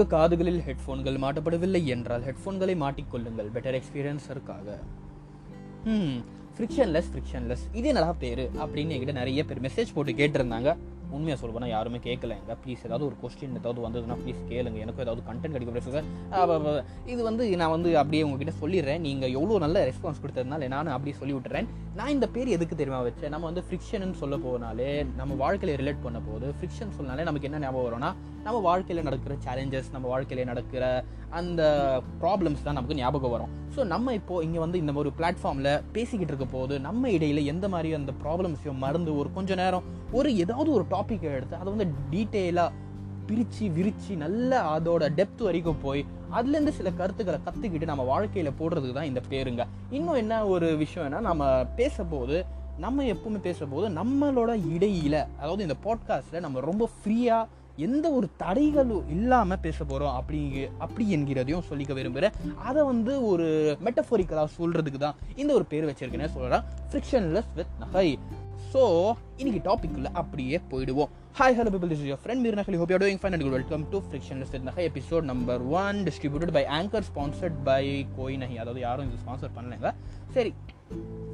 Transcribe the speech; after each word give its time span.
உங்க 0.00 0.16
காதுகளில் 0.16 0.60
ஹெட்ஃபோன்கள் 0.66 1.16
மாட்டப்படவில்லை 1.22 1.80
என்றால் 1.94 2.22
ஹெட்ஃபோன்களை 2.26 2.74
மாட்டிக்கொள்ளுங்கள். 2.82 3.48
பெட்டர் 3.56 3.76
எக்ஸ்பீரியன்ஸருக்காக 3.78 4.76
ம் 5.94 6.14
ஃப்ரிக்ஷன்லெஸ் 6.56 7.10
ஃப்ரிக்ஷன்லெஸ் 7.12 7.64
இது 7.80 7.92
நல்லா 7.96 8.12
பேர்? 8.22 8.42
அப்படின்னு 8.62 8.94
என்கிட்ட 8.94 9.14
நிறைய 9.18 9.44
பேர் 9.50 9.60
மெசேஜ் 9.66 9.92
போட்டு 9.96 10.14
கேட்டிருந்தாங்க. 10.20 10.72
உண்மையாக 11.16 11.38
சொல்ல 11.40 11.52
யாருமே 11.54 11.70
யாருமே 11.74 11.98
கேட்கலங்க 12.06 12.54
ப்ளீஸ் 12.62 12.82
ஏதாவது 12.88 13.04
ஒரு 13.08 13.16
கொஸ்டின் 13.22 13.56
ஏதாவது 13.60 13.80
வந்ததுன்னா 13.86 14.16
ப்ளீஸ் 14.22 14.40
கேளுங்க. 14.50 14.78
எனக்கும் 14.84 15.04
ஏதாவது 15.06 15.22
கண்டென்ட் 15.28 15.54
கிடைக்க 15.56 15.72
இது 17.12 17.20
வந்து 17.28 17.44
நான் 17.62 17.74
வந்து 17.76 17.92
அப்படியே 18.02 18.22
உங்ககிட்ட 18.26 18.54
சொல்லிடுறேன். 18.62 19.04
நீங்கள் 19.08 19.34
எவ்வளோ 19.38 19.58
நல்ல 19.66 19.84
ரெஸ்பான்ஸ் 19.90 20.22
கொடுத்ததுனால 20.24 20.68
நானும் 20.76 20.94
அப்படியே 20.96 21.16
சொல்லி 21.20 21.36
விட்டுறேன் 21.36 21.68
நான் 21.98 22.12
இந்த 22.14 22.26
பேர் 22.28 22.48
எதுக்கு 22.48 22.74
தெரியுமா 22.76 22.98
வச்சேன்? 23.04 23.32
நம்ம 23.34 23.46
வந்து 23.46 23.62
ஃப்ரிக்ஷன் 23.66 24.12
சொல்ல 24.20 24.34
போனாலே 24.36 24.90
நம்ம 25.16 25.36
வாழ்க்கையில 25.40 25.72
ரிலேட் 25.80 26.04
பண்ண 26.04 26.18
போது 26.20 26.46
ஃப்ரிக்ஷன் 26.58 26.92
சொன்னாலே 26.98 27.22
நமக்கு 27.24 27.48
என்ன 27.48 27.58
ஞாபகம் 27.58 27.86
வரும்னா 27.86 28.10
நம்ம 28.44 28.58
வாழ்க்கையில் 28.58 29.02
நடக்கிற 29.02 29.34
சேலஞ்சஸ் 29.46 29.88
நம்ம 29.92 30.06
வாழ்க்கையில் 30.08 30.46
நடக்கிற 30.46 30.82
அந்த 31.30 31.62
ப்ராப்ளம்ஸ் 32.20 32.62
தான் 32.62 32.74
நமக்கு 32.74 32.94
ஞாபகம் 32.94 33.30
வரும். 33.30 33.50
ஸோ 33.76 33.80
நம்ம 33.84 34.14
இப்போ 34.14 34.36
இங்கே 34.42 34.58
வந்து 34.58 34.78
இந்த 34.78 34.92
ஒரு 34.92 35.12
பிளாட்ஃபார்மில் 35.18 35.72
பேசிக்கிட்டு 35.92 36.32
இருக்க 36.34 36.48
போது 36.52 36.76
நம்ம 36.80 37.10
இடையில 37.10 37.44
எந்த 37.44 37.68
மாதிரி 37.68 37.90
அந்த 37.94 38.14
ப்ராப்ளம்ஸையும் 38.22 38.80
மறந்து 38.86 39.16
ஒரு 39.16 39.32
கொஞ்சம் 39.32 39.56
நேரம் 39.56 39.88
ஒரு 40.12 40.36
ஏதாவது 40.36 40.70
ஒரு 40.72 40.86
டாப்பிக்கை 40.90 41.32
எடுத்து 41.32 41.56
அதை 41.56 41.68
வந்து 41.74 41.88
டீட்டெயிலாக 42.10 42.70
பிரித்து 43.26 43.66
விரித்து 43.70 44.12
நல்ல 44.16 44.52
அதோட 44.70 45.04
டெப்த் 45.18 45.42
வரைக்கும் 45.42 45.82
போய் 45.82 46.00
அதுலேருந்து 46.36 46.68
சில 46.68 46.90
கருத்துக்களை 46.90 47.38
கற்றுக்கிட்டு 47.44 47.84
நம்ம 47.84 48.02
வாழ்க்கையில் 48.02 48.52
போடுறதுக்கு 48.60 48.92
தான் 48.92 49.04
இந்த 49.04 49.22
பேருங்க. 49.30 49.66
இன்னும் 49.90 50.14
என்ன 50.14 50.46
ஒரு 50.46 50.66
விஷயம்னா 50.66 51.20
நம்ம 51.20 51.64
பேசும்போது 51.76 52.44
நம்ம 52.78 53.02
எப்பவுமே 53.02 53.40
பேசும்போது 53.40 53.88
நம்மளோட 53.88 54.50
இடையில 54.76 55.26
அதாவது 55.38 55.62
இந்த 55.62 55.76
பாட்காஸ்ட்டில் 55.84 56.40
நம்ம 56.40 56.60
ரொம்ப 56.60 56.88
ஃப்ரீயாக 56.88 57.46
எந்த 57.76 58.10
ஒரு 58.10 58.28
தடைகளும் 58.38 59.10
இல்லாமல் 59.10 59.60
பேச 59.60 59.84
போகிறோம் 59.84 60.20
அப்படிங்க 60.20 60.70
அப்படி 60.78 61.16
என்கிறதையும் 61.16 61.66
சொல்லிக்க 61.70 61.92
விரும்புகிறேன் 61.92 62.32
அதை 62.64 62.82
வந்து 62.82 63.26
ஒரு 63.26 63.76
மெட்டஃபோரிக்கலாக 63.84 64.46
சொல்கிறதுக்கு 64.58 64.98
தான் 64.98 65.14
இந்த 65.36 65.54
ஒரு 65.54 65.64
பேர் 65.64 65.84
வச்சிருக்கேன்னு 65.84 66.34
சொல்கிறேன் 66.34 66.62
ஃப்ரிக்ஷன்லெஸ் 66.90 67.50
வித் 67.54 67.74
நகை. 67.78 68.18
ஸோ 68.72 69.12
இன்னைக்கு 69.36 69.60
டாபிக்கில் 69.70 70.12
அப்படியே 70.12 70.60
போயிடுவோம். 70.70 71.08
Hi 71.40 71.54
hello 71.58 71.70
people 71.74 71.90
this 71.90 72.02
your 72.08 72.20
friend 72.22 72.42
Meer 72.44 72.56
Nakli 72.58 72.78
hope 72.80 72.90
you 72.92 72.96
fine 73.20 73.34
and 73.34 73.44
good 73.44 73.54
welcome 73.56 73.84
to 73.92 73.98
frictionless 74.06 74.50
with 74.54 74.66
நகை 74.68 74.82
episode 74.88 75.24
number 75.30 75.62
one 75.82 75.98
distributed 76.06 76.52
by 76.56 76.62
Anchor 76.78 77.06
sponsored 77.08 77.56
by 77.68 77.84
கோய் 78.16 78.36
நஹி 78.42 78.56
அதாவது 78.62 78.80
யாரும் 78.84 79.06
இது 79.08 79.20
ஸ்பான்சர் 79.22 79.54
பண்ணலைங்க. 79.56 79.90
சரி 80.34 80.50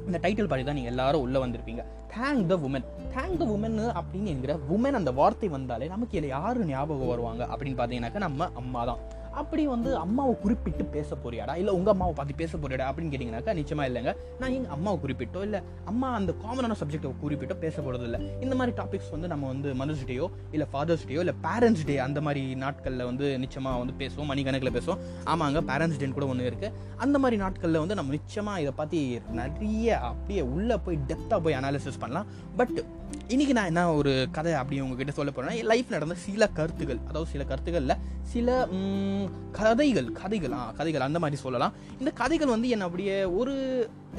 இந்த 0.07 0.17
டைட்டில் 0.25 0.49
பாடி 0.51 0.63
தான் 0.69 0.77
நீங்கள் 0.79 0.93
எல்லாரும் 0.93 1.23
உள்ளே 1.25 1.39
வந்திருப்பீங்க. 1.43 1.83
Thank 2.13 2.47
the 2.51 2.57
woman 2.67 2.87
thank 3.15 3.37
the 3.41 3.47
woman 3.55 3.77
அப்படின்னு 4.01 4.31
என்கிற 4.35 4.55
உமன் 4.75 4.99
அந்த 5.01 5.13
வார்த்தை 5.19 5.49
வந்தாலே 5.57 5.89
நமக்கு 5.95 6.17
இதில் 6.17 6.33
யார் 6.37 6.61
ஞாபகம் 6.73 7.11
வருவாங்க 7.13 7.43
அப்படின்னு 7.53 7.79
பார்த்தீங்கன்னாக்கா 7.81 8.25
நம்ம 8.27 8.49
அம்மா 8.61 8.83
தான். 8.91 9.01
அப்படி 9.41 9.63
வந்து 9.73 9.89
அம்மாவை 10.03 10.33
குறிப்பிட்டு 10.43 10.83
பேச 10.95 11.17
போறியாடா? 11.23 11.53
இல்லை 11.61 11.73
உங்கள் 11.77 11.93
அம்மாவை 11.93 12.13
பார்த்து 12.19 12.39
பேச 12.41 12.53
போறியாடா? 12.57 12.85
அப்படின்னு 12.89 13.11
கேட்டிங்கனாக்கா 13.13 13.53
நிச்சயமா 13.59 13.83
இல்லைங்க. 13.89 14.11
நான் 14.41 14.53
எங்கள் 14.57 14.73
அம்மாவை 14.75 14.97
குறிப்பிட்டோ 15.03 15.41
இல்லை 15.47 15.59
அம்மா 15.91 16.07
அந்த 16.19 16.31
காமனான 16.43 16.77
சப்ஜெக்டை 16.81 17.11
குறிப்பிட்டோ 17.23 17.57
பேச 17.65 17.75
போகிறது 17.81 18.05
இல்லை 18.09 18.19
இந்த 18.45 18.55
மாதிரி 18.59 18.75
டாபிக்ஸ் 18.81 19.11
வந்து 19.15 19.27
நம்ம 19.33 19.47
வந்து 19.53 19.71
மதர்ஸ் 19.81 20.05
டேயோ 20.11 20.27
இல்லை 20.55 20.67
ஃபாதர்ஸ் 20.73 21.05
டேயோ 21.09 21.21
இல்லை 21.25 21.35
பேரண்ட்ஸ் 21.47 21.85
டே 21.89 21.97
அந்த 22.07 22.21
மாதிரி 22.27 22.43
நாட்களில் 22.63 23.05
வந்து 23.09 23.25
நிச்சயமாக 23.43 23.81
வந்து 23.83 23.95
பேசுவோம் 24.03 24.29
மணிக்கணக்கில் 24.33 24.75
பேசுவோம். 24.77 25.01
ஆமாங்க 25.33 25.61
பேரண்ட்ஸ் 25.71 25.99
டேன்னு 26.01 26.17
கூட 26.19 26.27
ஒன்று 26.33 26.49
இருக்குது 26.51 26.73
அந்த 27.05 27.17
மாதிரி 27.23 27.39
நாட்களில் 27.43 27.81
வந்து 27.83 27.97
நம்ம 28.01 28.15
நிச்சயமாக 28.17 28.61
இதை 28.65 28.73
பற்றி 28.81 29.01
நிறைய 29.41 29.99
அப்படியே 30.09 30.43
உள்ளே 30.55 30.77
போய் 30.87 30.99
டெப்த்தாக 31.11 31.39
போய் 31.45 31.57
அனாலிசிஸ் 31.59 32.01
பண்ணலாம். 32.03 32.27
பட் 32.59 32.75
இன்றைக்கி 33.33 33.53
நான் 33.57 33.69
என்ன 33.71 33.81
ஒரு 33.97 34.11
கதை 34.35 34.53
அப்படி 34.59 34.77
உங்ககிட்ட 34.83 35.11
சொல்ல 35.17 35.31
போகிறேன்னா 35.31 35.57
என் 35.59 35.69
லைஃப் 35.71 35.93
நடந்த 35.93 36.15
சில 36.23 36.43
கருத்துகள் 36.57 36.99
அதாவது 37.09 37.29
சில 37.33 37.43
கருத்துக்களில் 37.49 37.93
சில 38.31 38.55
கதைகள் 39.57 40.07
கதைகள் 40.19 40.55
ஆ 40.57 40.61
கதைகள் 40.79 41.05
அந்த 41.05 41.19
மாதிரி 41.23 41.37
சொல்லலாம். 41.43 41.73
இந்த 41.99 42.11
கதைகள் 42.21 42.51
வந்து 42.53 42.71
என்ன 42.75 42.87
அப்படியே 42.87 43.15
ஒரு 43.39 43.53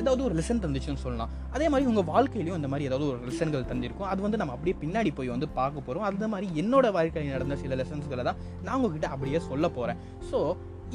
ஏதாவது 0.00 0.22
ஒரு 0.28 0.34
லெசன் 0.38 0.62
தந்துச்சுன்னு 0.64 1.02
சொல்லலாம். 1.04 1.32
அதே 1.56 1.66
மாதிரி 1.72 1.88
உங்கள் 1.90 2.08
வாழ்க்கையிலையும் 2.12 2.58
இந்த 2.60 2.70
மாதிரி 2.72 2.88
ஏதாவது 2.90 3.06
ஒரு 3.10 3.20
லெசன்கள் 3.28 3.68
தந்திருக்கும். 3.72 4.08
அது 4.12 4.22
வந்து 4.26 4.40
நம்ம 4.42 4.54
அப்படியே 4.56 4.76
பின்னாடி 4.84 5.12
போய் 5.18 5.34
வந்து 5.34 5.48
பார்க்க 5.58 5.86
போகிறோம் 5.88 6.06
அந்த 6.10 6.28
மாதிரி 6.34 6.48
என்னோட 6.62 6.88
வாழ்க்கையில் 6.98 7.36
நடந்த 7.36 7.58
சில 7.64 7.76
லெசன்ஸ்களை 7.82 8.24
தான் 8.30 8.40
நான் 8.66 8.76
உங்ககிட்ட 8.78 9.10
அப்படியே 9.16 9.40
சொல்ல 9.50 9.68
போகிறேன் 9.76 10.00
ஸோ 10.30 10.40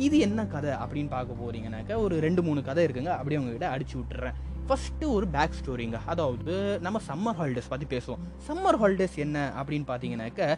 இது 0.08 0.18
என்ன 0.28 0.46
கதை 0.56 0.74
அப்படின்னு 0.84 1.14
பார்க்க 1.18 1.42
போறீங்கன்னாக்க 1.44 2.02
ஒரு 2.06 2.16
ரெண்டு 2.26 2.44
மூணு 2.48 2.62
கதை 2.70 2.86
இருக்குங்க. 2.88 3.14
அப்படியே 3.20 3.42
உங்ககிட்ட 3.42 3.70
அடிச்சு 3.76 3.96
விட்டுறேன். 4.00 4.38
ஃபஸ்ட்டு 4.68 5.12
ஒரு 5.16 5.26
பேக் 5.36 5.58
ஸ்டோரிங்க 5.60 5.98
அதாவது 6.12 6.54
நம்ம 6.86 7.00
சம்மர் 7.10 7.38
ஹாலிடேஸ் 7.40 7.70
பற்றி 7.74 7.88
பேசுவோம். 7.94 8.22
சம்மர் 8.48 8.78
ஹாலிடேஸ் 8.82 9.18
என்ன 9.26 9.38
அப்படின்னு 9.60 9.88
பார்த்தீங்கன்னாக்க 9.92 10.58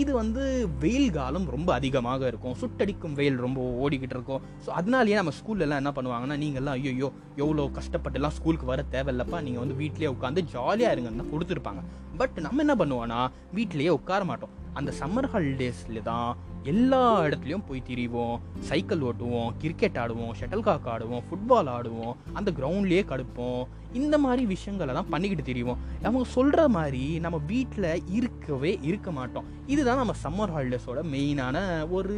இது 0.00 0.10
வந்து 0.20 0.42
வெயில் 0.82 1.14
காலம் 1.16 1.46
ரொம்ப 1.54 1.70
அதிகமாக 1.76 2.22
இருக்கும். 2.30 2.56
சுட்டடிக்கும் 2.62 3.14
வெயில் 3.20 3.38
ரொம்ப 3.44 3.60
ஓடிக்கிட்டு 3.82 4.16
இருக்கும். 4.16 4.42
ஸோ 4.64 4.68
அதனாலேயே 4.78 5.16
நம்ம 5.20 5.32
ஸ்கூல்லலாம் 5.38 5.80
என்ன 5.82 5.92
பண்ணுவாங்கன்னா 5.98 6.36
நீங்கள்லாம் 6.42 6.76
ஐயோ 6.80 7.08
எவ்வளோ 7.42 7.66
கஷ்டப்பட்டுலாம் 7.78 8.34
ஸ்கூலுக்கு 8.38 8.66
வர 8.72 8.84
தேவையில்லப்பா. 8.96 9.40
நீங்கள் 9.46 9.64
வந்து 9.64 9.78
வீட்லேயே 9.82 10.10
உட்காந்து 10.16 10.42
ஜாலியாக 10.54 10.94
இருங்கன்னு 10.94 11.22
தான் 11.22 11.32
கொடுத்துருப்பாங்க. 11.34 11.82
பட் 12.22 12.36
நம்ம 12.46 12.62
என்ன 12.66 12.76
பண்ணுவோன்னா 12.82 13.20
வீட்லேயே 13.58 13.94
உட்கார 14.00 14.24
மாட்டோம். 14.32 14.54
அந்த 14.80 14.90
சம்மர் 15.00 15.30
ஹாலிடேஸில் 15.34 16.06
தான் 16.10 16.28
எல்லா 16.62 17.22
இடத்துலையும் 17.22 17.66
போய் 17.68 17.82
திரிவோம். 17.88 18.38
சைக்கிள் 18.60 19.00
ஓட்டுவோம் 19.00 19.52
கிரிக்கெட் 19.58 19.96
ஆடுவோம் 19.96 20.30
ஷட்டில் 20.40 20.60
காக் 20.60 20.86
ஆடுவோம் 20.86 21.22
ஃபுட்பால் 21.30 21.68
ஆடுவோம். 21.68 22.14
அந்த 22.32 22.50
கிரவுண்ட்லேயே 22.50 23.04
கடுப்போம். 23.04 23.64
இந்த 24.00 24.18
மாதிரி 24.24 24.42
விஷயங்களை 24.54 24.94
தான் 24.94 25.08
பண்ணிக்கிட்டு 25.12 25.44
தெரியும் 25.50 25.78
அவங்க 26.02 26.24
சொல்கிற 26.36 26.68
மாதிரி 26.76 27.02
நம்ம 27.24 27.36
வீட்டில் 27.52 27.86
இருக்கவே 28.18 28.78
இருக்க 28.82 29.10
மாட்டோம். 29.10 29.46
இதுதான் 29.66 30.00
நம்ம 30.02 30.14
சம்மர் 30.24 30.52
ஹாலிடேஸோட 30.56 31.00
மெயினான 31.14 31.56
ஒரு 31.96 32.16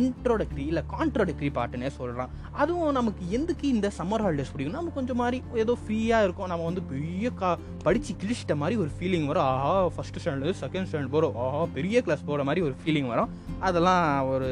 இன்ட்ரோடக்ட்ரி 0.00 0.64
இல்லை 0.70 0.82
கான்ட்ரோடக்ட்ரி 0.94 1.50
பாட்டுன்னே 1.58 1.90
சொல்கிறான் 1.98 2.32
அதுவும் 2.52 2.96
நமக்கு 2.98 3.22
எதுக்கு 3.38 3.68
இந்த 3.68 3.90
சம்மர் 3.98 4.24
ஹாலிடேஸ் 4.26 4.52
பிடிக்கும் 4.52 4.78
நம்ம 4.78 4.94
கொஞ்சம் 4.98 5.20
மாதிரி 5.22 5.42
ஏதோ 5.64 5.76
ஃப்ரீயாக 5.84 6.26
இருக்கும். 6.26 6.50
நம்ம 6.52 6.64
வந்து 6.64 6.82
பெரிய 6.92 7.30
கா 7.30 7.58
படித்து 7.86 8.14
கிழிச்சிட்ட 8.22 8.56
மாதிரி 8.62 8.80
ஒரு 8.80 8.90
ஃபீலிங் 8.98 9.26
வரும். 9.30 9.48
ஆஹா 9.52 9.86
ஃபஸ்ட்டு 9.96 10.22
ஸ்டாண்டர்டு 10.24 10.60
செகண்ட் 10.64 10.88
ஸ்டாண்டர்ட் 10.90 11.14
போகிறோம் 11.16 11.36
ஆஹா 11.46 11.62
பெரிய 11.78 12.02
கிளாஸ் 12.02 12.28
போகிற 12.28 12.44
மாதிரி 12.44 12.66
ஒரு 12.68 12.76
ஃபீலிங் 12.82 13.10
வரும். 13.14 13.32
அதெல்லாம் 13.60 14.28
ஒரு 14.28 14.50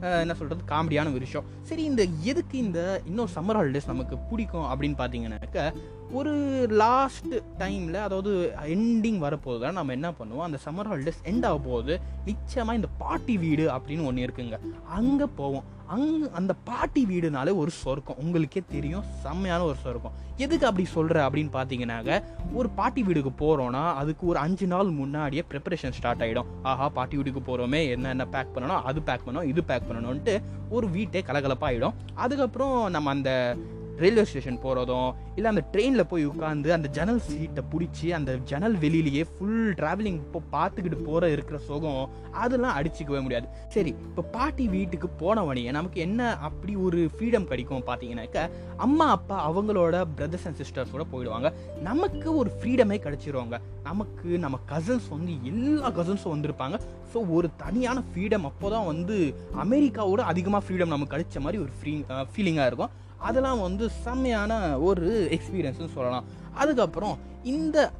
என்ன 0.00 0.34
சொல்கிறது 0.34 0.74
காமெடியான 0.74 1.08
ஒரு 1.08 1.18
விஷயம். 1.18 1.46
சரி 1.62 1.84
இந்த 1.84 2.04
எதுக்கு 2.22 2.58
இந்த 2.58 3.02
இன்னொரு 3.06 3.30
சம்மர் 3.34 3.60
ஹாலிடேஸ் 3.60 3.86
நமக்கு 3.86 4.18
பிடிக்கும் 4.18 4.64
அப்படின்னு 4.64 5.00
பார்த்தீங்கன்னாக்க 5.02 5.74
ஒரு 6.12 6.32
லாஸ்ட் 6.70 7.34
டைமில் 7.58 7.94
அதாவது 7.94 8.52
எண்டிங் 8.64 9.18
வரப்போது 9.18 9.60
தான் 9.60 9.72
நம்ம 9.72 9.92
என்ன 9.92 10.10
பண்ணுவோம்? 10.10 10.46
அந்த 10.46 10.58
சம்மர் 10.64 10.90
ஹாலிடேஸ் 10.90 11.20
எண்ட் 11.24 11.46
ஆக 11.46 11.58
போகுது. 11.58 12.00
நிச்சயமாக 12.24 12.74
இந்த 12.74 12.88
பாட்டி 12.98 13.38
வீடு 13.38 13.68
அப்படின்னு 13.70 14.04
ஒன்று 14.04 14.26
இருக்குங்க. 14.26 14.58
அங்கே 14.86 15.24
போவோம். 15.24 15.64
அங் 15.86 16.30
அந்த 16.32 16.54
பாட்டி 16.64 17.06
வீடுனாலே 17.06 17.54
ஒரு 17.54 17.70
சொர்க்கம். 17.70 18.16
உங்களுக்கே 18.18 18.62
தெரியும். 18.68 19.04
செம்மையான 19.22 19.64
ஒரு 19.64 19.76
சொர்க்கம். 19.82 20.12
எதுக்கு 20.36 20.66
அப்படி 20.66 20.86
சொல்கிற 20.86 21.28
அப்படின்னு 21.28 21.52
பார்த்தீங்கன்னாக்க 21.52 22.22
ஒரு 22.54 22.68
பாட்டி 22.68 23.02
வீடுக்கு 23.02 23.32
போகிறோன்னா 23.44 23.94
அதுக்கு 23.94 24.26
ஒரு 24.26 24.38
அஞ்சு 24.38 24.66
நாள் 24.66 24.88
முன்னாடியே 24.88 25.44
ப்ரிப்பரேஷன் 25.50 25.90
ஸ்டார்ட் 25.90 26.22
ஆகிடும் 26.22 26.44
ஆஹா 26.62 26.88
பாட்டி 26.88 27.16
வீட்டுக்கு 27.16 27.56
போகிறோமே 27.56 27.88
என்ன 27.88 28.08
என்ன 28.08 28.26
பேக் 28.26 28.54
பண்ணணும்? 28.54 28.82
அது 28.82 29.02
பேக் 29.02 29.20
பண்ணணும் 29.26 29.44
இது 29.44 29.64
பேக் 29.64 29.88
பண்ணணும்ன்ட்டு 29.92 30.42
ஒரு 30.70 30.88
வீட்டே 30.88 31.20
கலகலப்பாகிடும் 31.20 31.94
அதுக்கப்புறம் 32.14 32.90
நம்ம 32.90 33.10
அந்த 33.10 33.56
ரயில்வே 34.00 34.24
ஸ்டேஷன் 34.30 34.60
போகிறதும் 34.64 35.10
இல்லை 35.36 35.48
அந்த 35.52 35.62
ட்ரெயினில் 35.72 36.08
போய் 36.10 36.24
உட்காந்து 36.30 36.68
அந்த 36.76 36.88
ஜன்னல் 36.96 37.22
சீட்டை 37.26 37.62
பிடிச்சி 37.72 38.06
அந்த 38.18 38.32
ஜன்னல் 38.50 38.76
வெளியிலேயே 38.84 39.22
ஃபுல் 39.32 39.70
ட்ராவலிங் 39.80 40.20
இப்போ 40.24 40.40
பார்த்துக்கிட்டு 40.54 40.98
போகிற 41.08 41.30
இருக்கிற 41.34 41.58
சுகம் 41.68 42.02
அதெல்லாம் 42.42 42.76
அடிச்சுக்கவே 42.78 43.20
முடியாது. 43.26 43.46
சரி 43.74 43.92
இப்போ 44.08 44.22
பாட்டி 44.36 44.64
வீட்டுக்கு 44.74 45.08
போனவனையே 45.22 45.70
நமக்கு 45.78 46.00
என்ன 46.06 46.28
அப்படி 46.48 46.72
ஒரு 46.86 47.00
ஃப்ரீடம் 47.14 47.48
கிடைக்கும் 47.52 47.86
பார்த்தீங்கன்னாக்க 47.88 48.42
அம்மா 48.86 49.06
அப்பா 49.16 49.38
அவங்களோட 49.48 49.96
பிரதர்ஸ் 50.18 50.46
அண்ட் 50.48 50.60
சிஸ்டர்ஸோட 50.62 51.06
போயிடுவாங்க. 51.12 51.50
நமக்கு 51.88 52.28
ஒரு 52.40 52.52
ஃப்ரீடமே 52.58 52.98
கிடச்சிருவாங்க. 53.06 53.58
நமக்கு 53.88 54.28
நம்ம 54.44 54.56
கசின்ஸ் 54.72 55.08
வந்து 55.14 55.32
எல்லா 55.50 55.90
கசின்ஸும் 55.98 56.34
வந்திருப்பாங்க. 56.34 56.78
ஸோ 57.12 57.18
ஒரு 57.38 57.48
தனியான 57.64 57.98
ஃப்ரீடம் 58.10 58.46
அப்போ 58.50 58.68
தான் 58.76 58.88
வந்து 58.92 59.16
அமெரிக்காவோட 59.64 60.22
அதிகமாக 60.32 60.64
ஃப்ரீடம் 60.66 60.94
நமக்கு 60.94 61.14
கிடைச்ச 61.16 61.40
மாதிரி 61.46 61.60
ஒரு 61.64 61.74
ஃப்ரீ 61.80 61.92
ஃபீலிங்காக 62.34 62.70
இருக்கும். 62.72 62.94
அதெல்லாம் 63.28 63.64
வந்து 63.66 63.86
செம்மையான 64.04 64.52
ஒரு 64.88 65.08
எக்ஸ்பீரியன்ஸ்னு 65.38 65.94
சொல்லலாம். 65.96 66.28
அதுக்கப்புறம் 66.62 67.16
இந்த 67.56 67.90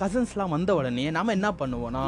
கசின்ஸ்லாம் 0.00 0.54
வந்த 0.56 0.70
உடனே 0.74 1.10
நம்ம 1.18 1.32
என்ன 1.32 1.48
பண்ணுவோன்னா 1.60 2.06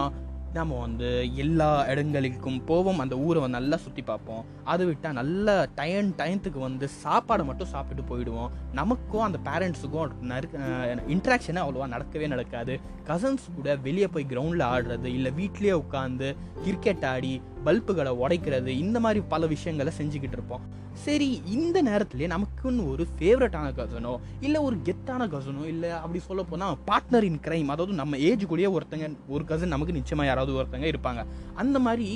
நம்ம 0.56 0.76
வந்து 0.80 1.08
எல்லா 1.42 1.68
இடங்களுக்கும் 1.92 2.60
போவோம். 2.68 3.00
அந்த 3.02 3.14
ஊரை 3.24 3.40
வந்து 3.42 3.56
நல்லா 3.56 3.76
சுற்றி 3.76 4.02
பார்ப்போம். 4.02 4.44
அது 4.72 4.82
விட்டால் 4.86 5.18
நல்ல 5.18 5.56
டைம் 5.80 6.08
டயத்துக்கு 6.20 6.60
வந்து 6.66 6.86
சாப்பாடை 7.02 7.44
மட்டும் 7.48 7.70
சாப்பிட்டு 7.74 8.02
போயிடுவோம். 8.10 8.52
நமக்கும் 8.78 9.26
அந்த 9.26 9.38
பேரண்ட்ஸுக்கும் 9.48 10.14
நறுக்க 10.32 11.04
இன்ட்ராக்ஷனே 11.14 11.62
அவ்வளோவா 11.64 11.88
நடக்கவே 11.96 12.28
நடக்காது. 12.34 12.76
கசன்ஸ் 13.10 13.44
கூட 13.56 13.76
வெளியே 13.88 14.08
போய் 14.14 14.30
கிரவுண்டில் 14.32 14.66
ஆடுறது 14.72 15.10
இல்லை 15.18 15.32
வீட்லேயே 15.40 15.76
உட்காந்து 15.84 16.30
கிரிக்கெட் 16.64 17.06
ஆடி 17.12 17.34
பல்புகளை 17.66 18.12
உடைக்கிறது 18.22 18.70
இந்த 18.84 18.98
மாதிரி 19.04 19.20
பல 19.32 19.46
விஷயங்களை 19.54 19.92
செஞ்சுக்கிட்டு 19.98 20.36
இருப்போம். 20.38 20.64
சரி 21.04 21.28
இந்த 21.56 21.78
நேரத்துலேயே 21.88 22.28
நமக்குன்னு 22.34 22.84
ஒரு 22.92 23.04
ஃபேவரட்டான 23.16 23.66
கசனோ 23.80 24.12
இல்லை 24.46 24.60
ஒரு 24.68 24.76
கெத்தான 24.86 25.28
கசனோ 25.34 25.62
இல்லை 25.72 25.90
அப்படி 26.00 26.20
சொல்ல 26.28 26.42
போனால் 26.50 26.78
பார்ட்னர் 26.88 27.26
இன் 27.28 27.42
கிரைம் 27.44 27.70
அதாவது 27.74 27.94
நம்ம 28.00 28.18
ஏஜ் 28.28 28.44
கூடயே 28.50 28.70
ஒருத்தங்க 28.76 29.08
ஒரு 29.34 29.44
கசன் 29.50 29.74
நமக்கு 29.74 29.98
நிச்சயமாக 29.98 30.28
யாராவது 30.30 30.58
ஒருத்தங்க 30.60 30.88
இருப்பாங்க. 30.92 31.22
அந்த 31.62 31.78
மாதிரி 31.86 32.08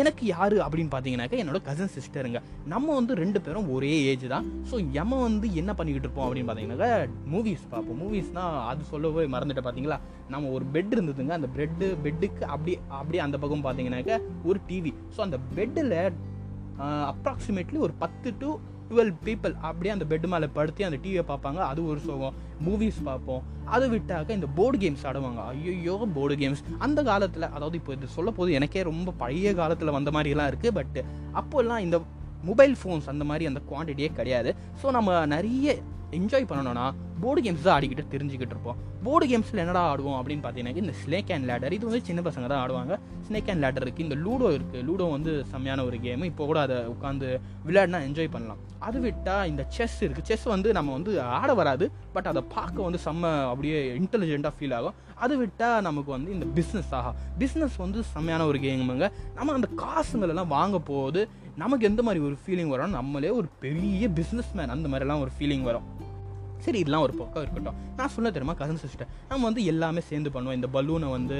எனக்கு 0.00 0.24
யாரு 0.26 0.56
அப்படின்னு 0.64 0.92
பார்த்தீங்கன்னாக்கா 0.92 1.40
என்னோட 1.42 1.58
கசன் 1.68 1.92
சிஸ்டருங்க 1.96 2.40
நம்ம 2.72 2.94
வந்து 2.98 3.12
ரெண்டு 3.22 3.38
பேரும் 3.44 3.68
ஒரே 3.76 3.92
ஏஜ் 4.10 4.26
தான். 4.34 4.46
ஸோ 4.70 4.76
எம்ம 5.02 5.20
வந்து 5.26 5.46
என்ன 5.60 5.70
பண்ணிக்கிட்டு 5.78 6.08
இருப்போம் 6.08 6.26
அப்படின்னு 6.26 6.48
பார்த்தீங்கன்னாக்கா 6.50 6.90
மூவிஸ் 7.34 7.64
பார்ப்போம். 7.74 8.00
மூவிஸ்னால் 8.02 8.58
அது 8.70 8.90
சொல்லவே 8.92 9.26
மறந்துட்டு 9.34 9.64
பார்த்தீங்களா? 9.66 9.98
நம்ம 10.34 10.50
ஒரு 10.56 10.66
பெட் 10.74 10.94
இருந்ததுங்க. 10.96 11.34
அந்த 11.38 11.50
பெட்டு 11.58 11.88
பெட்டுக்கு 12.06 12.44
அப்படி 12.54 12.74
அப்படியே 13.00 13.22
அந்த 13.26 13.38
பக்கம் 13.44 13.66
பார்த்தீங்கன்னாக்கா 13.68 14.18
ஒரு 14.50 14.60
டிவி 14.70 14.92
ஸோ 15.14 15.20
அந்த 15.26 15.38
பெட்டில் 15.58 15.94
அப்ராக்சிமேட்லி 17.12 17.78
ஒரு 17.86 17.94
பத்து 18.02 18.28
டு 18.42 18.50
டுவெல் 18.90 19.14
பீப்புள் 19.24 19.54
அப்படியே 19.68 19.92
அந்த 19.94 20.04
பெட் 20.10 20.26
மேலே 20.32 20.46
படுத்தி 20.58 20.82
அந்த 20.86 20.98
டிவியை 21.04 21.24
பார்ப்பாங்க. 21.30 21.60
அது 21.70 21.80
ஒரு 21.92 22.00
சோகம். 22.04 22.36
மூவிஸ் 22.66 23.00
பார்ப்போம். 23.08 23.42
அது 23.74 23.86
விட்டாக்க 23.94 24.36
இந்த 24.38 24.48
போர்டு 24.58 24.78
கேம்ஸ் 24.82 25.04
ஆடுவாங்க. 25.08 25.40
ஐயோ 25.50 25.96
போர்டு 26.16 26.36
கேம்ஸ் 26.42 26.62
அந்த 26.86 27.02
காலத்தில் 27.10 27.46
அதாவது 27.56 27.76
இப்போ 27.80 27.92
இது 27.96 28.14
சொல்ல 28.16 28.30
போது 28.38 28.52
எனக்கே 28.58 28.84
ரொம்ப 28.90 29.14
பழைய 29.22 29.52
காலத்தில் 29.60 29.94
வந்த 29.98 30.12
மாதிரிலாம் 30.16 30.50
இருக்குது 30.52 30.76
பட் 30.78 30.98
அப்போல்லாம் 31.40 31.84
இந்த 31.86 31.98
மொபைல் 32.48 32.74
ஃபோன்ஸ் 32.80 33.10
அந்த 33.12 33.26
மாதிரி 33.30 33.46
அந்த 33.50 33.60
குவான்டிட்டியே 33.70 34.10
கிடையாது. 34.20 34.50
ஸோ 34.80 34.86
நம்ம 34.98 35.18
நிறைய 35.34 35.76
என்ஜாய் 36.18 36.50
பண்ணணும்னா 36.50 36.86
போர்டு 37.22 37.40
கேம்ஸ் 37.46 37.66
தான் 37.66 37.76
ஆடிக்கிட்டு 37.76 38.04
தெரிஞ்சுக்கிட்டு 38.14 38.54
இருப்போம். 38.56 38.78
போர்டு 39.06 39.26
கேம்ஸில் 39.30 39.62
என்னடா 39.64 39.82
ஆடுவோம் 39.90 40.18
அப்படின்னு 40.20 40.42
பார்த்தீங்கன்னா 40.44 40.82
இந்த 40.82 40.94
ஸ்னேக் 41.02 41.30
அண்ட் 41.34 41.46
லேடர் 41.50 41.74
இது 41.76 41.86
வந்து 41.88 42.02
சின்ன 42.08 42.20
பசங்க 42.28 42.46
தான் 42.52 42.62
ஆடுவாங்க. 42.62 42.94
ஸ்னேக் 43.26 43.50
அண்ட் 43.52 43.62
லேடர் 43.64 43.84
இருக்குது 43.86 44.06
இந்த 44.06 44.16
லூடோ 44.24 44.48
இருக்குது 44.56 44.82
லூடோ 44.88 45.06
வந்து 45.16 45.32
செம்மையான 45.52 45.84
ஒரு 45.88 45.96
கேம் 46.06 46.24
இப்போ 46.30 46.46
கூட 46.50 46.60
அதை 46.66 46.78
உட்காந்து 46.94 47.28
விளையாடினா 47.66 48.00
என்ஜாய் 48.08 48.32
பண்ணலாம். 48.34 48.60
அது 48.88 48.98
விட்டால் 49.06 49.48
இந்த 49.52 49.62
செஸ் 49.76 49.98
இருக்குது 50.04 50.28
செஸ் 50.30 50.46
வந்து 50.54 50.68
நம்ம 50.78 50.92
வந்து 50.98 51.12
ஆட 51.38 51.50
வராது. 51.60 51.86
பட் 52.16 52.30
அதை 52.32 52.42
பார்க்க 52.56 52.88
வந்து 52.88 53.00
செம்ம 53.06 53.32
அப்படியே 53.52 53.78
இன்டெலிஜென்ட்டாக 54.00 54.54
ஃபீல் 54.58 54.76
ஆகும். 54.78 54.96
அது 55.26 55.36
விட்டால் 55.42 55.84
நமக்கு 55.88 56.10
வந்து 56.16 56.30
இந்த 56.36 56.48
பிஸ்னஸ் 56.58 56.92
ஆகா. 57.00 57.12
பிஸ்னஸ் 57.42 57.78
வந்து 57.84 58.00
செம்மையான 58.14 58.46
ஒரு 58.52 58.60
கேமுங்க 58.64 59.08
நம்ம 59.38 59.56
அந்த 59.58 59.70
காசுங்களெல்லாம் 59.82 60.52
வாங்க 60.56 60.78
போகுது 60.92 61.22
நமக்கு 61.62 61.86
எந்த 61.90 62.00
மாதிரி 62.06 62.20
ஒரு 62.26 62.36
ஃபீலிங் 62.42 62.72
வரும் 62.74 62.96
நம்மளே 62.98 63.30
ஒரு 63.40 63.48
பெரிய 63.64 64.08
பிஸ்னஸ் 64.20 64.52
மேன் 64.58 64.74
அந்த 64.76 64.88
மாதிரிலாம் 64.92 65.24
ஒரு 65.24 65.32
ஃபீலிங் 65.36 65.66
வரும். 65.70 65.86
சரி 66.64 66.78
இதெல்லாம் 66.82 67.04
ஒரு 67.06 67.14
பக்கம் 67.20 67.42
இருக்கட்டும். 67.44 67.76
நான் 67.98 68.12
சொல்ல 68.14 68.30
தெரியுமா 68.36 68.54
கசன் 68.60 68.82
சிஸ்டர் 68.84 69.10
நம்ம 69.28 69.44
வந்து 69.48 69.62
எல்லாமே 69.72 70.00
சேர்ந்து 70.10 70.32
பண்ணுவோம். 70.34 70.58
இந்த 70.60 70.68
பலூனை 70.76 71.08
வந்து 71.16 71.38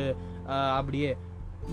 அப்படியே 0.79 1.11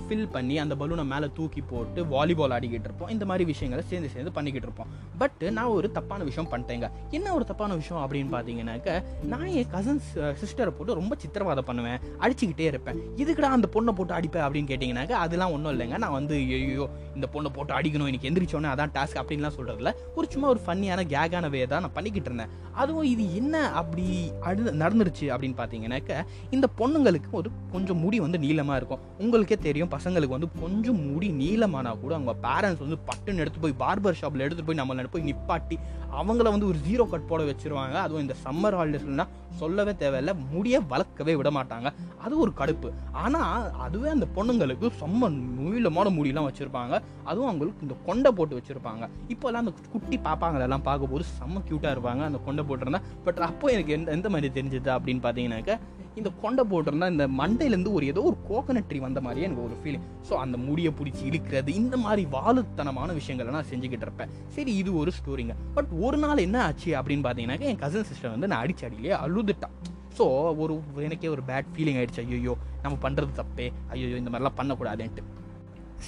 ஃபில் 0.07 0.27
பண்ணி 0.35 0.55
அந்த 0.63 0.73
பலூனை 0.79 1.03
மேலே 1.13 1.27
தூக்கி 1.37 1.61
போட்டு 1.71 1.99
வாலிபால் 2.13 2.53
ஆடிக்கிட்டு 2.57 2.87
இருப்போம். 2.89 3.11
இந்த 3.15 3.25
மாதிரி 3.29 3.43
விஷயங்களை 3.51 3.83
சேர்ந்து 3.91 4.09
சேர்ந்து 4.15 4.33
பண்ணிக்கிட்டு 4.37 4.67
இருப்போம். 4.69 4.89
பட் 5.21 5.43
நான் 5.57 5.71
ஒரு 5.77 5.87
தப்பான 5.97 6.23
விஷயம் 6.29 6.49
பண்ணிட்டேங்க. 6.53 6.87
என்ன 7.17 7.27
ஒரு 7.37 7.45
தப்பான 7.51 7.75
விஷயம் 7.81 8.01
அப்படின்னு 8.03 8.31
பார்த்தீங்கன்னாக்க 8.35 8.97
நான் 9.33 9.47
என் 9.59 9.71
கசன்ஸ் 9.75 10.09
சிஸ்டரை 10.41 10.73
போட்டு 10.77 10.99
ரொம்ப 11.01 11.15
சித்திரவாதம் 11.23 11.67
பண்ணுவேன். 11.69 11.99
அடிச்சுக்கிட்டே 12.23 12.67
இருப்பேன். 12.71 12.99
இதுக்கடா 13.23 13.51
அந்த 13.57 13.69
பொண்ணை 13.75 13.93
போட்டு 13.99 14.15
அடிப்பேன் 14.17 14.45
அப்படின்னு 14.47 14.71
கேட்டிங்கனாக்க 14.71 15.15
அதெல்லாம் 15.25 15.53
ஒன்றும் 15.57 15.73
இல்லைங்க. 15.75 15.97
நான் 16.05 16.15
வந்து 16.19 16.35
ஐயோ 16.59 16.87
இந்த 17.17 17.29
பொண்ணை 17.35 17.51
போட்டு 17.57 17.73
அடிக்கணும். 17.79 18.09
எனக்கு 18.11 18.29
எந்திரிச்சோன்னே 18.31 18.71
அதான் 18.73 18.93
டாஸ்க் 18.97 19.19
அப்படின்லாம் 19.23 19.57
சொல்கிறதுல 19.57 19.93
ஒரு 20.17 20.27
சும்மா 20.35 20.49
ஒரு 20.53 20.61
ஃபன்னியான 20.67 21.07
கேகான 21.15 21.49
வே 21.55 21.63
தான் 21.73 21.83
நான் 21.85 21.95
பண்ணிக்கிட்டு 21.97 22.29
இருந்தேன். 22.31 22.53
அதுவும் 22.83 23.09
இது 23.13 23.23
என்ன 23.41 23.55
அப்படி 23.81 24.05
அடு 24.49 24.71
நடந்துருச்சு 24.83 25.25
அப்படின்னு 25.33 25.57
பார்த்தீங்கன்னாக்க 25.61 26.21
இந்த 26.55 26.67
பொண்ணுங்களுக்கு 26.79 27.31
ஒரு 27.39 27.49
கொஞ்சம் 27.73 28.01
முடி 28.03 28.17
வந்து 28.25 28.39
நீளமாக 28.45 28.79
இருக்கும். 28.81 29.03
உங்களுக்கே 29.23 29.57
தெரியும் 29.67 29.84
பசங்களுக்கு 29.91 30.37
வந்து 30.37 30.49
கொஞ்சம் 30.61 31.11
முடி 31.11 31.29
நீளமானா 31.31 31.99
கூட 31.99 32.15
அவங்க 32.15 32.35
பேரண்ட்ஸ் 32.47 32.83
வந்து 32.85 32.99
பட்டுன்னு 33.09 33.43
எடுத்து 33.43 33.59
போய் 33.59 33.79
பார்பர் 33.79 34.19
ஷாப்பில் 34.21 34.45
எடுத்துட்டு 34.45 34.69
போய் 34.69 34.81
நம்மளை 34.81 35.07
போய் 35.11 35.27
நிப்பாட்டி 35.31 35.77
அவங்கள 36.19 36.49
வந்து 36.55 36.67
ஒரு 36.67 36.77
ஜீரோ 36.87 37.09
கட் 37.09 37.27
போட 37.27 37.43
வச்சிருவாங்க. 37.43 37.93
அதுவும் 37.93 38.21
இந்த 38.21 38.35
சம்மர் 38.45 38.77
ஹாலிடேஸ்லாம் 38.79 39.33
சொல்லவே 39.55 39.91
தேவையில்ல. 39.91 40.31
முடிய 40.51 40.79
வளர்க்கவே 40.79 41.35
விட 41.35 41.49
மாட்டாங்க. 41.51 41.93
அது 42.23 42.39
ஒரு 42.39 42.51
கடுப்பு. 42.57 42.89
ஆனால் 43.11 43.71
அதுவே 43.71 44.09
அந்த 44.09 44.27
பொண்ணுங்களுக்கு 44.35 44.89
செம்ம 45.01 45.29
நீளமான 45.57 46.09
முடியெல்லாம் 46.09 46.47
வச்சிருப்பாங்க. 46.49 47.01
அதுவும் 47.23 47.47
அவங்களுக்கு 47.47 47.81
இந்த 47.81 47.95
கொண்டை 48.05 48.31
போட்டு 48.31 48.61
வச்சிருப்பாங்க. 48.61 49.09
இப்போல்லாம் 49.27 49.63
அந்த 49.65 49.73
குட்டி 49.91 50.17
பாப்பாங்களெல்லாம் 50.17 50.83
பார்க்கும்போது 50.83 51.25
செம்ம 51.39 51.63
க்யூட்டாக 51.69 51.95
இருப்பாங்க. 51.97 52.23
அந்த 52.23 52.37
கொண்டை 52.37 52.65
போட்டிருந்தா. 52.69 53.01
பட் 53.23 53.37
அப்போ 53.37 53.67
எனக்கு 53.67 53.93
எந்த 53.93 54.11
எந்த 54.11 54.29
மாதிரி 54.29 54.61
தெரிஞ்சது 54.61 54.91
அப்படின்னு 54.97 55.23
பார்த்தீங்கன்னாக்க 55.27 55.79
இந்த 56.19 56.29
கொண்டை 56.43 56.63
போட்டிருந்தா 56.71 57.07
இந்த 57.13 57.25
மண்டையிலேருந்து 57.39 57.93
ஒரு 57.97 58.05
ஏதோ 58.11 58.21
ஒரு 58.29 58.37
கோகனட் 58.49 58.87
ட்ரீ 58.89 58.99
வந்த 59.05 59.21
மாதிரியே 59.25 59.47
எனக்கு 59.47 59.65
ஒரு 59.67 59.75
ஃபீலிங் 59.81 60.05
ஸோ 60.27 60.33
அந்த 60.43 60.57
முடியை 60.67 60.91
பிடிச்சி 60.99 61.23
இழுக்கிறது 61.29 61.71
இந்த 61.81 61.95
மாதிரி 62.03 62.23
வாழுத்தனமான 62.35 63.13
விஷயங்களை 63.19 63.53
நான் 63.57 63.69
செஞ்சுக்கிட்டு 63.71 64.07
இருப்பேன். 64.07 64.31
சரி 64.55 64.73
இது 64.81 64.91
ஒரு 65.01 65.13
ஸ்டோரிங்க 65.17 65.55
பட் 65.77 65.91
ஒரு 66.07 66.19
நாள் 66.23 66.45
என்ன 66.47 66.57
ஆச்சு 66.67 66.91
அப்படின்னு 66.99 67.25
பார்த்தீங்கன்னாக்க 67.27 67.71
என் 67.71 67.83
கசின் 67.83 68.09
சிஸ்டர் 68.11 68.35
வந்து 68.35 68.49
நான் 68.53 68.63
அடிச்ச 68.65 68.83
அடியிலே 68.89 69.15
அழுதுட்டான் 69.25 69.75
ஸோ 70.17 70.25
ஒரு 70.63 70.73
எனக்கே 71.07 71.31
ஒரு 71.35 71.41
பேட் 71.49 71.71
ஃபீலிங் 71.75 71.97
ஆயிடுச்சு. 72.01 72.23
ஐயோ 72.37 72.53
நம்ம 72.83 72.95
பண்ணுறது 73.05 73.33
தப்பே. 73.41 73.67
ஐயோ 73.93 74.15
இந்த 74.21 74.29
மாதிரிலாம் 74.31 74.59
பண்ணக்கூடாதுன்ட்டு. 74.61 75.23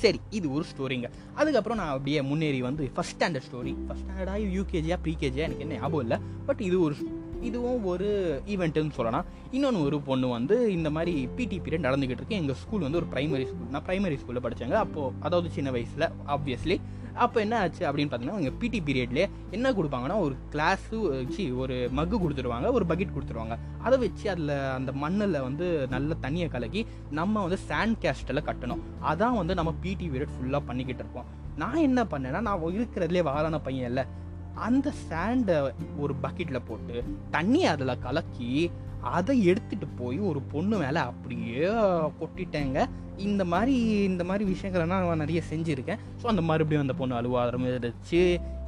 சரி 0.01 0.19
இது 0.38 0.48
ஒரு 0.56 0.65
ஸ்டோரிங்க 0.71 1.07
அதுக்கப்புறம் 1.39 1.80
நான் 1.81 1.94
அப்படியே 1.94 2.21
முன்னேறி 2.30 2.60
வந்து 2.69 2.83
ஃபஸ்ட் 2.95 3.15
ஸ்டாண்டர்ட் 3.15 3.48
ஸ்டோரி 3.48 3.74
ஃபஸ்ட் 3.88 4.03
ஸ்டாண்டர்டாக 4.06 4.50
யூகேஜியா 4.57 4.98
ப்ரீகேஜியா 5.06 5.45
எனக்கு 5.48 5.65
என்ன 5.65 5.77
ஞாபகம் 5.81 6.03
இல்லை. 6.06 6.18
பட் 6.48 6.62
இது 6.68 6.77
ஒரு 6.88 6.95
இதுவும் 7.50 7.86
ஒரு 7.94 8.07
ஈவெண்ட்டுன்னு 8.54 8.95
சொல்லலாம். 8.98 9.25
இன்னொன்று 9.51 9.81
ஒரு 9.88 9.98
பொண்ணு 10.01 10.28
வந்து 10.28 10.56
இந்த 10.74 10.89
மாதிரி 10.89 11.13
பிடி 11.38 11.57
பீரியட் 11.66 11.88
நடந்துக்கிட்டு 11.88 12.22
இருக்கு. 12.22 12.39
எங்கள் 12.42 12.60
ஸ்கூல் 12.62 12.86
வந்து 12.86 13.00
ஒரு 13.01 13.10
ப்ரைமரி 13.13 13.45
ஸ்கூல் 13.50 13.74
நான் 13.75 13.88
ப்ரைமரி 13.89 14.18
ஸ்கூலில் 14.22 14.45
படித்தாங்க 14.45 14.78
அப்போது 14.86 15.13
அதாவது 15.28 15.50
சின்ன 15.57 15.72
வயசில் 15.72 16.07
ஆப்வியஸ்லி 16.36 16.78
அப்போ 17.25 17.38
என்ன 17.44 17.56
ஆச்சு 17.60 17.84
அப்படின்னு 17.89 18.10
பார்த்தீங்கன்னா 18.10 18.38
அவங்க 18.38 18.51
பிடி 18.62 18.80
பீரியட்லேயே 18.88 19.28
என்ன 19.51 19.72
கொடுப்பாங்கன்னா 19.78 20.18
ஒரு 20.25 20.36
கிளாஸு 20.54 20.98
வச்சு 21.13 21.57
ஒரு 21.57 21.75
மக்கு 21.98 22.18
கொடுத்துருவாங்க. 22.24 22.68
ஒரு 22.72 22.86
பக்கெட் 22.89 23.16
கொடுத்துருவாங்க. 23.16 23.56
அதை 23.86 23.98
வச்சு 24.00 24.30
அதில் 24.30 24.54
அந்த 24.75 24.92
மண்ணில் 24.92 25.39
வந்து 25.48 25.88
நல்ல 25.89 26.16
தண்ணியை 26.22 26.50
கலக்கி 26.50 26.86
நம்ம 27.19 27.42
வந்து 27.45 27.60
சாண்ட் 27.69 27.98
கேஸ்டில் 28.04 28.48
கட்டணும். 28.50 28.84
அதான் 29.12 29.39
வந்து 29.42 29.56
நம்ம 29.56 29.74
பிடி 29.86 30.07
பீரியட் 30.13 30.36
ஃபுல்லாக 30.36 30.63
பண்ணிக்கிட்டு 30.69 31.04
இருப்போம் 31.04 31.30
நான் 31.57 31.84
என்ன 31.88 32.04
பண்ணேன்னா 32.04 32.42
நான் 32.48 32.63
இருக்கிறதுலே 32.78 33.24
வாரான 33.24 33.60
பையன் 33.60 33.89
இல்லை. 33.92 34.06
அந்த 34.65 34.88
சாண்டை 35.07 35.56
ஒரு 36.04 36.13
பக்கெட்டில் 36.24 36.68
போட்டு 36.68 36.98
தண்ணி 37.36 37.62
அதில் 37.71 38.01
கலக்கி 38.06 38.51
அதை 39.18 39.33
எடுத்துட்டு 39.50 39.88
போய் 40.00 40.18
ஒரு 40.30 40.39
பொண்ணு 40.51 40.75
மேலே 40.81 41.01
அப்படியே 41.09 41.68
கொட்டிட்டேங்க. 42.19 42.80
இந்த 43.25 43.44
மாதிரி 43.51 43.75
இந்த 44.07 44.24
மாதிரி 44.30 44.44
விஷயங்கள்லாம் 44.54 45.04
நான் 45.04 45.21
நிறைய 45.24 45.39
செஞ்சுருக்கேன். 45.50 46.01
ஸோ 46.21 46.25
அந்த 46.31 46.42
மறுபடியும் 46.50 46.83
அந்த 46.86 46.95
பொண்ணு 47.00 47.18
அழுவ 47.19 47.38
ஆரம்பிச்சிருச்சு. 47.44 48.21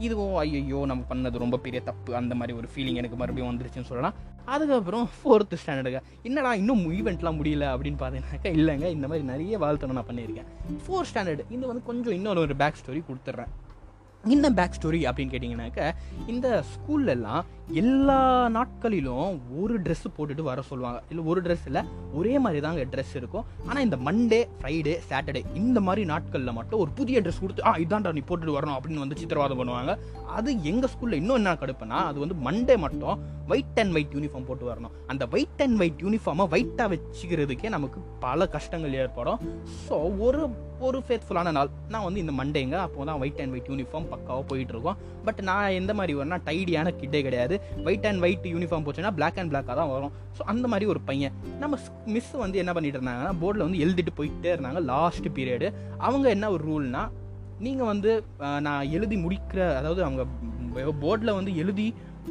இதுவும் 0.05 0.35
ஐயோ 0.41 0.79
நம்ம 0.91 1.05
பண்ணது 1.11 1.43
ரொம்ப 1.43 1.57
பெரிய 1.65 1.79
தப்பு. 1.89 2.11
அந்த 2.21 2.35
மாதிரி 2.39 2.55
ஒரு 2.59 2.67
ஃபீலிங் 2.73 2.99
எனக்கு 3.01 3.19
மறுபடியும் 3.21 3.49
வந்துருச்சுன்னு 3.51 3.89
சொல்லலாம். 3.91 4.17
அதுக்கப்புறம் 4.55 5.07
ஃபோர்த்து 5.15 5.59
ஸ்டாண்டர்டுங்க 5.63 6.01
என்னடா 6.29 6.51
இன்னும் 6.61 6.83
ஈவெண்ட்லாம் 6.99 7.39
முடியல 7.39 7.65
அப்படின்னு 7.73 8.01
பார்த்தீங்கன்னாக்கா 8.03 8.51
இல்லைங்க. 8.59 8.87
இந்த 8.97 9.07
மாதிரி 9.07 9.25
நிறைய 9.33 9.57
வாழ்த்தணும் 9.65 9.99
நான் 9.99 10.09
பண்ணியிருக்கேன். 10.11 10.49
ஃபோர்த் 10.85 11.11
ஸ்டாண்டர்டு 11.11 11.45
இது 11.57 11.63
வந்து 11.71 11.83
கொஞ்சம் 11.89 12.17
இன்னொரு 12.19 12.41
ஒரு 12.45 12.55
பேக் 12.63 12.79
ஸ்டோரி 12.83 13.03
கொடுத்துட்றேன். 13.09 13.51
என்ன 14.23 14.49
பேக் 14.49 14.77
ஸ்டோரி 14.81 15.01
அப்படின்னு 15.07 15.33
கேட்டிங்கனாக்க 15.33 15.81
இந்த 16.27 16.47
ஸ்கூல்லலாம் 16.73 17.43
எல்லா 17.77 18.21
நாட்களிலும் 18.55 19.33
ஒரு 19.61 19.73
ட்ரெஸ் 19.85 20.05
போட்டுட்டு 20.15 20.43
வர 20.47 20.61
சொல்லுவாங்க. 20.69 20.99
இல்லை 21.11 21.23
ஒரு 21.31 21.39
ட்ரெஸ் 21.45 21.65
இல்லை 21.69 21.81
ஒரே 22.19 22.33
மாதிரி 22.43 22.59
தாங்க 22.65 22.83
ட்ரெஸ் 22.93 23.13
இருக்கும். 23.19 23.45
ஆனால் 23.67 23.83
இந்த 23.87 23.97
மண்டே 24.07 24.39
ஃப்ரைடே 24.59 24.95
சாட்டர்டே 25.09 25.41
இந்த 25.61 25.79
மாதிரி 25.87 26.03
நாட்களில் 26.11 26.57
மட்டும் 26.59 26.81
ஒரு 26.83 26.91
புதிய 26.99 27.21
ட்ரெஸ் 27.25 27.41
கொடுத்து 27.41 27.65
ஆ 27.71 27.73
இதான்டா 27.85 28.13
நீ 28.17 28.23
போட்டுட்டு 28.29 28.55
வரணும் 28.57 28.77
அப்படின்னு 28.77 29.03
வந்து 29.05 29.19
சித்திரவாதம் 29.21 29.59
பண்ணுவாங்க. 29.61 29.93
அது 30.37 30.49
எங்கள் 30.71 30.91
ஸ்கூலில் 30.93 31.19
இன்னும் 31.21 31.39
என்ன 31.41 31.53
கடுப்புனா 31.63 31.99
அது 32.11 32.19
வந்து 32.23 32.37
மண்டே 32.47 32.77
மட்டும் 32.85 33.37
ஒயிட் 33.53 33.79
அண்ட் 33.81 33.95
ஒயிட் 33.97 34.15
யூனிஃபார்ம் 34.15 34.47
போட்டு 34.47 34.65
வரணும். 34.71 34.95
அந்த 35.11 35.23
ஒயிட் 35.35 35.61
அண்ட் 35.65 35.79
ஒயிட் 35.83 36.01
யூனிஃபார்மை 36.05 36.47
ஒயிட்டாக 36.55 36.89
வச்சுக்கிறதுக்கே 36.95 37.69
நமக்கு 37.75 38.01
பல 38.25 38.47
கஷ்டங்கள் 38.55 38.97
ஏற்படும். 39.03 39.39
ஸோ 39.85 39.95
ஒரு 40.25 40.41
ஒரு 40.87 40.99
ஃபேத்ஃபுல்லான 41.05 41.51
நாள். 41.55 41.71
நான் 41.93 42.05
வந்து 42.07 42.21
இந்த 42.23 42.33
மண்டேங்க 42.37 42.75
அப்போ 42.83 43.05
தான் 43.09 43.21
ஒயிட் 43.23 43.41
அண்ட் 43.43 43.53
ஒயிட் 43.55 43.71
யூனிஃபார்ம் 43.71 44.05
பக்காவாக 44.11 44.45
போயிட்டு 44.51 44.73
இருக்கோம். 44.75 44.99
பட் 45.25 45.41
நான் 45.49 45.77
எந்த 45.79 45.93
மாதிரி 45.99 46.13
வரேன்னா 46.19 46.39
டைடியான 46.49 46.93
கிட்டே 47.01 47.21
கிடையாது. 47.25 47.55
ஒயிட் 47.85 48.07
அண்ட் 48.09 48.23
ஒயிட் 48.25 48.47
யூனிஃபார்ம் 48.55 48.85
போச்சுன்னா 48.87 49.13
பிளாக் 49.19 49.39
அண்ட் 49.41 49.51
பிளாக்காக 49.53 49.75
தான் 49.81 49.91
வரும். 49.95 50.13
ஸோ 50.37 50.41
அந்த 50.53 50.65
மாதிரி 50.73 50.87
ஒரு 50.93 51.01
பையன். 51.09 51.35
நம்ம 51.63 51.77
மிஸ் 52.15 52.33
வந்து 52.43 52.61
என்ன 52.63 52.73
பண்ணிட்டு 52.77 52.99
இருந்தாங்கன்னா 52.99 53.37
போர்டில் 53.43 53.65
வந்து 53.67 53.81
எழுதிட்டு 53.85 54.13
போயிட்டே 54.19 54.51
இருந்தாங்க 54.55 54.81
லாஸ்ட் 54.91 55.29
பீரியடு 55.37 55.69
அவங்க 56.07 56.27
என்ன 56.35 56.51
ஒரு 56.55 56.63
ரூல்னா 56.71 57.03
நீங்கள் 57.65 57.89
வந்து 57.93 58.11
நான் 58.67 58.91
எழுதி 58.97 59.15
முடிக்கிற 59.25 59.61
அதாவது 59.79 60.01
அவங்க 60.07 60.23
போர்டில் 61.03 61.37
வந்து 61.39 61.53
எழுதி 61.61 61.87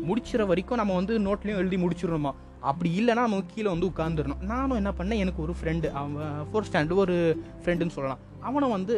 முடிச்சிற 0.08 0.42
வரைக்கும் 0.50 0.80
நம்ம 0.80 0.94
வந்து 1.00 1.14
நோட்லேயும் 1.26 1.61
எழுதி 1.62 1.78
முடிச்சிடணுமா? 1.85 2.32
அப்படி 2.68 2.88
இல்லைன்னா 3.00 3.23
நம்ம 3.26 3.40
கீழே 3.52 3.68
வந்து 3.73 3.88
உட்காந்துடணும் 3.90 4.40
நானும் 4.50 4.78
என்ன 4.80 4.90
பண்ணேன் 4.99 5.23
எனக்கு 5.25 5.40
ஒரு 5.47 5.54
ஃப்ரெண்டு 5.58 5.88
அவன் 6.00 6.38
ஃபோர்த் 6.50 6.68
ஸ்டாண்டர்டு 6.68 7.02
ஒரு 7.04 7.16
ஃப்ரெண்டுன்னு 7.62 7.94
சொல்லலாம். 7.97 8.23
அவனை 8.49 8.68
வந்து 8.76 8.94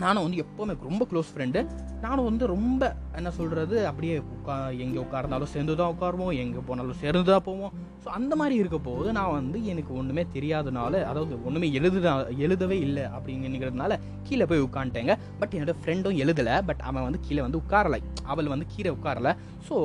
நானும் 0.00 0.24
வந்து 0.24 0.42
எப்போவுமே 0.42 0.74
ரொம்ப 0.88 1.06
க்ளோஸ் 1.10 1.30
ஃப்ரெண்டு 1.32 1.60
நானும் 2.04 2.28
வந்து 2.28 2.44
ரொம்ப 2.52 2.82
என்ன 3.18 3.30
சொல்கிறது 3.38 3.76
அப்படியே 3.88 4.14
உட்கா 4.34 4.54
எங்கே 4.84 4.98
உட்கார்ந்தாலும் 5.02 5.50
சேர்ந்து 5.54 5.74
தான் 5.80 5.92
உட்காருவோம் 5.94 6.32
எங்கே 6.42 6.60
போனாலும் 6.68 6.98
சேர்ந்து 7.02 7.30
தான் 7.30 7.44
போவோம். 7.48 7.72
ஸோ 8.04 8.08
அந்த 8.18 8.32
மாதிரி 8.36 8.54
இருக்க 8.60 8.78
போது 8.78 9.08
நான் 9.18 9.34
வந்து 9.38 9.58
எனக்கு 9.72 9.92
ஒன்றுமே 10.00 10.22
தெரியாதனால 10.36 11.02
அதாவது 11.10 11.34
ஒன்றுமே 11.48 11.68
எழுதுதா 11.78 12.12
எழுதவே 12.46 12.78
இல்லை 12.86 13.04
அப்படிங்கிறதுனால 13.16 13.98
கீழே 14.28 14.46
போய் 14.50 14.64
உட்காந்துட்டேங்க 14.68 15.14
பட் 15.40 15.54
என்னோடய 15.58 15.76
ஃப்ரெண்டும் 15.82 16.18
எழுதலை 16.24 16.56
பட் 16.70 16.82
அவன் 16.88 17.06
வந்து 17.08 17.20
கீழே 17.26 17.40
வந்து 17.46 17.60
உட்காரலை. 17.62 18.00
அவள் 18.32 18.50
வந்து 18.54 18.66
கீழே 18.74 18.90
உட்காரல. 18.96 19.30
ஸோ 19.68 19.76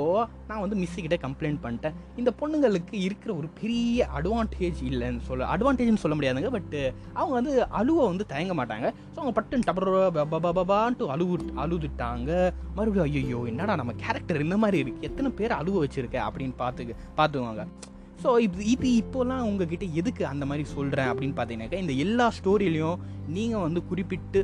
நான் 0.49 0.63
வந்து 0.63 0.77
மிஸ்ஸுக்கிட்ட 0.81 1.19
கம்ப்ளைண்ட் 1.25 1.61
பண்ணிட்டேன். 1.65 1.95
இந்த 2.21 2.31
பொண்ணுங்களுக்கு 2.39 2.95
இருக்கிற 3.07 3.31
ஒரு 3.35 3.49
பெரிய 3.61 4.07
அட்வான்டேஜ் 4.19 4.81
இல்லைன்னு 4.91 5.23
சொல்ல 5.29 5.51
அட்வான்டேஜ்னு 5.55 6.03
சொல்ல 6.05 6.17
முடியாதுங்க 6.19 6.51
பட் 6.57 6.75
அவங்க 7.19 7.33
வந்து 7.39 7.53
அழுவை 7.81 8.05
வந்து 8.11 8.27
தயங்க 8.33 8.55
மாட்டாங்க. 8.61 8.89
ஸோ 9.13 9.17
அவங்க 9.21 9.35
பட்டுன்னு 9.41 9.69
டபரோ 9.69 9.95
பபான்ட்டு 10.57 11.11
அழுவு 11.13 11.35
அழுதுட்டாங்க. 11.63 12.31
மறுபடியும் 12.75 13.25
ஐயோ 13.25 13.39
என்னடா 13.47 13.75
நம்ம 13.75 13.93
கேரக்டர் 14.05 14.45
இந்த 14.47 14.57
மாதிரி 14.57 14.77
இருக்கு? 14.83 15.07
எத்தனை 15.07 15.31
பேர் 15.31 15.59
அழுவ 15.59 15.85
வச்சிருக்க? 15.85 16.17
அப்படின்னு 16.29 16.55
பார்த்துக்கு 16.57 16.95
பார்த்துக்குவாங்க. 17.17 17.65
ஸோ 18.23 18.29
இது 18.39 18.65
இது 18.65 18.89
இப்போலாம் 19.03 19.43
உங்ககிட்ட 19.49 19.85
எதுக்கு 19.85 20.25
அந்த 20.25 20.45
மாதிரி 20.45 20.63
சொல்கிறேன் 20.75 21.09
அப்படின்னு 21.11 21.35
பார்த்தீங்கன்னாக்கா 21.39 21.81
இந்த 21.85 21.93
எல்லா 22.05 22.31
ஸ்டோரியிலையும் 22.37 22.97
நீங்கள் 23.27 23.61
வந்து 23.61 23.85
குறிப்பிட்டு 23.85 24.39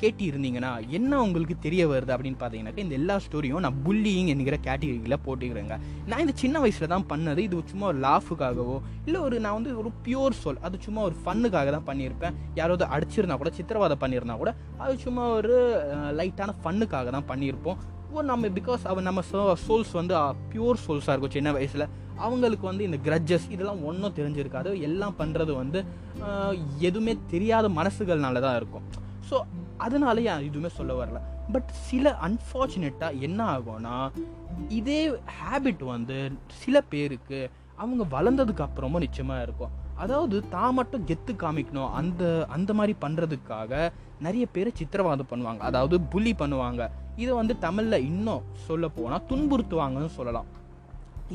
கேட்டி 0.00 0.24
இருந்தீங்கன்னா 0.30 0.70
என்ன 0.96 1.20
உங்களுக்கு 1.26 1.54
தெரிய 1.66 1.82
வருது 1.92 2.12
அப்படின்னு 2.14 2.38
பார்த்தீங்கன்னாக்கா 2.40 2.84
இந்த 2.84 2.96
எல்லா 3.00 3.14
ஸ்டோரியும் 3.24 3.64
நான் 3.66 3.78
புல்லிங் 3.84 4.30
என்கிற 4.32 4.56
கேட்டகரியில் 4.66 5.22
போட்டுக்கிறேங்க. 5.26 5.76
நான் 6.10 6.22
இந்த 6.24 6.34
சின்ன 6.42 6.60
வயசில் 6.64 6.92
தான் 6.94 7.06
பண்ணது. 7.12 7.40
இது 7.48 7.62
சும்மா 7.72 7.86
ஒரு 7.92 8.00
லாஃபுக்காகவோ 8.06 8.76
இல்லை 9.06 9.20
ஒரு 9.26 9.38
நான் 9.46 9.56
வந்து 9.58 9.72
ஒரு 9.82 9.92
பியூர் 10.06 10.36
சொல் 10.42 10.60
அது 10.68 10.82
சும்மா 10.86 11.02
ஒரு 11.08 11.16
ஃபன்னுக்காக 11.22 11.70
தான் 11.76 11.88
பண்ணியிருப்பேன். 11.90 12.36
யாராவது 12.60 12.86
அடிச்சிருந்தா 12.96 13.38
கூட 13.42 13.52
சித்திரவாதம் 13.58 14.02
பண்ணியிருந்தா 14.04 14.36
கூட 14.42 14.52
அது 14.84 14.94
சும்மா 15.06 15.24
ஒரு 15.38 15.56
லைட்டான 16.20 16.54
ஃபன்னுக்காக 16.62 17.10
தான் 17.16 17.28
பண்ணியிருப்போம். 17.32 17.78
ஓ 18.14 18.22
நம்ம 18.30 18.48
பிகாஸ் 18.56 18.82
அவன் 18.92 19.06
நம்ம 19.08 19.20
சோல்ஸ் 19.66 19.92
வந்து 19.98 20.14
பியூர் 20.52 20.82
சோல்ஸாக 20.86 21.14
இருக்கும் 21.14 21.36
சின்ன 21.36 21.52
வயசில். 21.58 21.86
அவங்களுக்கு 22.24 22.64
வந்து 22.70 22.86
இந்த 22.88 22.98
கிரட்ஜஸ் 23.06 23.46
இதெல்லாம் 23.54 23.80
ஒன்றும் 23.90 24.16
தெரிஞ்சிருக்காது. 24.18 24.72
எல்லாம் 24.88 25.16
பண்ணுறது 25.20 25.54
வந்து 25.60 25.78
எதுவுமே 26.88 27.14
தெரியாத 27.32 27.68
மனசுகள்னால 27.78 28.42
தான் 28.46 28.58
இருக்கும். 28.60 28.84
ஸோ 29.30 29.38
அதனால 29.86 30.16
ஏன் 30.32 30.46
எதுவுமே 30.48 30.70
சொல்ல 30.78 30.92
வரல. 31.00 31.20
பட் 31.54 31.70
சில 31.88 32.10
அன்ஃபார்ச்சுனேட்டாக 32.26 33.20
என்ன 33.26 33.40
ஆகும்னா 33.54 33.96
இதே 34.78 35.00
ஹேபிட் 35.38 35.82
வந்து 35.94 36.18
சில 36.62 36.76
பேருக்கு 36.92 37.40
அவங்க 37.82 38.02
வளர்ந்ததுக்கு 38.16 38.64
அப்புறமும் 38.66 39.04
நிச்சயமாக 39.04 39.44
இருக்கும். 39.46 39.72
அதாவது 40.02 40.36
தான் 40.54 40.76
மட்டும் 40.78 41.06
கெத்து 41.08 41.32
காமிக்கணும். 41.42 41.92
அந்த 42.00 42.22
அந்த 42.56 42.70
மாதிரி 42.78 42.94
பண்ணுறதுக்காக 43.04 43.90
நிறைய 44.26 44.44
பேர் 44.54 44.76
சித்திரவாதம் 44.80 45.30
பண்ணுவாங்க. 45.30 45.62
அதாவது 45.70 45.96
புலி 46.12 46.32
பண்ணுவாங்க. 46.42 46.82
இதை 47.22 47.32
வந்து 47.40 47.54
தமிழில் 47.64 48.06
இன்னும் 48.10 48.44
சொல்ல 48.66 48.88
போனால் 48.98 49.26
துன்புறுத்துவாங்கன்னு 49.30 50.12
சொல்லலாம். 50.18 50.48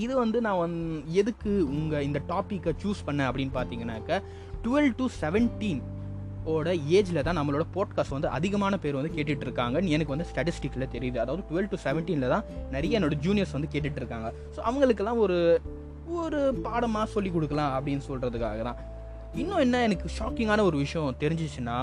இது 0.06 0.13
வந்து 0.24 0.38
நான் 0.46 0.62
வந் 0.63 0.79
எதுக்கு 1.22 1.51
உங்கள் 1.75 2.06
இந்த 2.08 2.20
டாப்பிக்கை 2.32 2.74
சூஸ் 2.84 3.06
பண்ணேன் 3.08 3.29
அப்படின்னு 3.29 3.53
பார்த்தீங்கன்னாக்க 3.58 4.22
டுவெல் 4.65 4.91
டு 5.00 5.06
செவன்டீன் 5.22 5.82
ஓட 6.53 6.73
ஏஜில் 6.97 7.23
தான் 7.23 7.37
நம்மளோட 7.39 7.63
போட்காஸ்ட் 7.75 8.15
வந்து 8.15 8.29
அதிகமான 8.29 8.77
பேர் 8.77 8.97
வந்து 8.99 9.13
கேட்டுட்டு 9.15 9.45
இருக்காங்கன்னு 9.47 9.93
எனக்கு 9.95 10.13
வந்து 10.15 10.27
ஸ்டாட்டிஸ்டிக்கில் 10.29 10.91
தெரியுது. 10.95 11.17
அதாவது 11.17 11.43
டுவெல் 11.49 11.69
டு 11.71 11.77
செவன்டீனில் 11.85 12.33
தான் 12.33 12.45
நிறைய 12.71 12.99
என்னோட 12.99 13.17
ஜூனியர்ஸ் 13.25 13.55
வந்து 13.57 13.71
கேட்டுட்டு 13.73 14.01
இருக்காங்க 14.03 14.29
ஸோ 14.55 14.59
அவங்களுக்கெல்லாம் 14.59 15.19
ஒரு 15.19 15.37
ஒரு 16.19 16.39
பாடமாக 16.65 17.07
சொல்லி 17.15 17.29
கொடுக்கலாம் 17.31 17.73
அப்படின்னு 17.77 18.03
சொல்கிறதுக்காக 18.09 18.61
தான். 18.63 18.79
இன்னும் 19.35 19.63
என்ன 19.65 19.81
எனக்கு 19.83 20.07
ஷாக்கிங்கான 20.19 20.63
ஒரு 20.63 20.77
விஷயம் 20.77 21.17
தெரிஞ்சிச்சுன்னா 21.19 21.77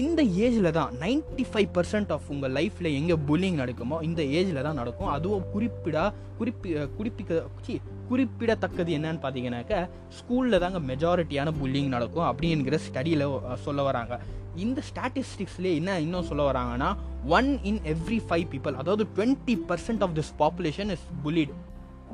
இந்த 0.00 0.20
ஏஜில் 0.44 0.68
தான் 0.76 0.92
95% 1.00 1.48
ஃபைவ் 1.48 1.66
பர்சன்ட் 1.76 2.12
ஆஃப் 2.14 2.28
உங்கள் 2.32 2.52
லைஃப்பில் 2.58 2.88
எங்கே 2.98 3.16
புல்லிங் 3.28 3.58
நடக்குமோ 3.62 3.96
இந்த 4.06 4.22
ஏஜில் 4.38 4.60
தான் 4.66 4.78
நடக்கும். 4.80 5.10
அதுவும் 5.16 5.42
குறிப்பிடா 5.54 6.04
குறிப்பி 6.38 6.68
குறிப்பிக்க 6.98 7.42
சி 7.66 7.74
குறிப்பிடத்தக்கது 8.10 8.90
என்னன்னு 8.98 9.20
பார்த்தீங்கன்னாக்க 9.24 9.74
ஸ்கூலில் 10.18 10.62
தாங்க 10.64 10.80
மெஜாரிட்டியான 10.90 11.52
புல்லிங் 11.58 11.90
நடக்கும் 11.94 12.26
அப்படிங்கிற 12.28 12.78
ஸ்டடியில் 12.86 13.24
சொல்ல 13.66 13.82
வராங்க. 13.88 14.16
இந்த 14.64 14.82
ஸ்டாட்டிஸ்டிக்ஸ்லேயே 14.88 15.74
என்ன 15.80 15.98
இன்னும் 16.04 16.28
சொல்ல 16.30 16.46
வராங்கன்னா 16.50 16.88
one 17.36 17.50
in 17.70 17.80
every 17.94 18.20
five 18.30 18.46
people 18.54 18.78
அதாவது 18.82 19.06
twenty 19.18 19.56
percent 19.68 20.04
of 20.06 20.16
this 20.20 20.32
population 20.40 20.92
is 20.96 21.06
bullied 21.26 21.54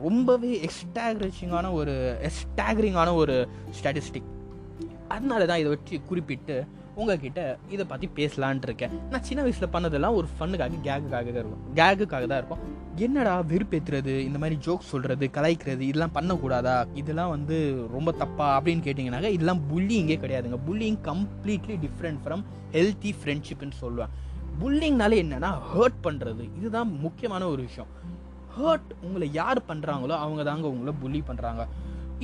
ரொம்பவே 0.06 0.52
எக்ஸ்டாக்ரேச்சிங்கான 0.68 1.72
ஒரு 1.78 1.94
எஸ்டாகரிங்கான 2.30 3.14
ஒரு 3.22 3.36
ஸ்டாட்டிஸ்டிக் 3.78 4.28
அதனால 5.08 5.40
தான் 5.46 5.62
இதை 5.62 5.70
வச்சு 5.76 5.96
குறிப்பிட்டு 6.08 6.58
உங்ககிட்ட 7.00 7.40
இதை 7.74 7.84
பற்றி 7.90 8.06
பேசலான்ட்டு 8.18 8.66
இருக்கேன். 8.68 8.94
நான் 9.10 9.24
சின்ன 9.28 9.40
வயசில் 9.44 9.72
பண்ணதெல்லாம் 9.74 10.16
ஒரு 10.18 10.28
ஃபன்னுக்காக 10.34 10.78
கேகுக்காக 10.86 11.26
தான் 11.34 11.42
இருக்கும். 11.42 11.64
கேகுக்காக 11.80 12.24
தான் 12.30 12.40
இருக்கும். 12.40 12.62
என்னடா 13.06 13.34
வெறுப்பேற்றுறது 13.50 14.14
இந்த 14.28 14.38
மாதிரி 14.42 14.56
ஜோக் 14.66 14.88
சொல்கிறது 14.92 15.26
கலாய்க்கிறது 15.36 15.82
இதெல்லாம் 15.88 16.14
பண்ணக்கூடாதா? 16.16 16.76
இதெல்லாம் 17.00 17.32
வந்து 17.34 17.56
ரொம்ப 17.96 18.12
தப்பா 18.22 18.46
அப்படின்னு 18.56 18.84
கேட்டிங்கனாக்கா 18.86 19.30
இதெல்லாம் 19.36 19.62
புல்லிங்கே 19.70 20.16
கிடையாதுங்க. 20.24 20.58
Bullying 20.68 20.98
completely 21.10 21.76
different 21.84 22.22
from 22.24 22.42
healthy 22.76 23.12
ஃப்ரெண்ட்ஷிப்னு 23.20 23.78
சொல்லுவேன் 23.82 24.14
புல்லிங்னாலே 24.62 25.18
என்னென்னா 25.24 25.50
ஹர்ட் 25.72 26.00
பண்ணுறது 26.06 26.44
இதுதான் 26.58 26.90
முக்கியமான 27.04 27.42
ஒரு 27.54 27.62
விஷயம். 27.68 27.92
ஹர்ட் 28.56 28.90
உங்களை 29.06 29.26
யார் 29.40 29.58
பண்ணுறாங்களோ 29.68 30.14
அவங்க 30.24 30.42
தாங்க 30.50 30.66
உங்களை 30.74 30.92
புல்லி 31.02 31.20
பண்ணுறாங்க 31.28 31.64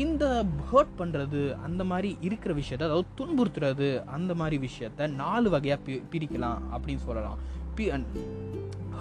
இந்த 0.03 0.45
ஹர்ட் 0.69 0.95
பண்ணுறது 0.99 1.41
அந்த 1.67 1.83
மாதிரி 1.91 2.17
இருக்கிற 2.21 2.53
விஷயத்த 2.55 2.87
அதாவது 2.87 3.09
துன்புறுத்துறது 3.19 3.89
அந்த 4.17 4.35
மாதிரி 4.35 4.57
விஷயத்த 4.69 5.07
நாலு 5.21 5.51
வகையாக 5.51 5.81
பி 5.87 5.95
பிரிக்கலாம் 6.13 6.63
அப்படின்னு 6.75 7.03
சொல்லலாம். 7.09 7.39
பி 7.77 7.85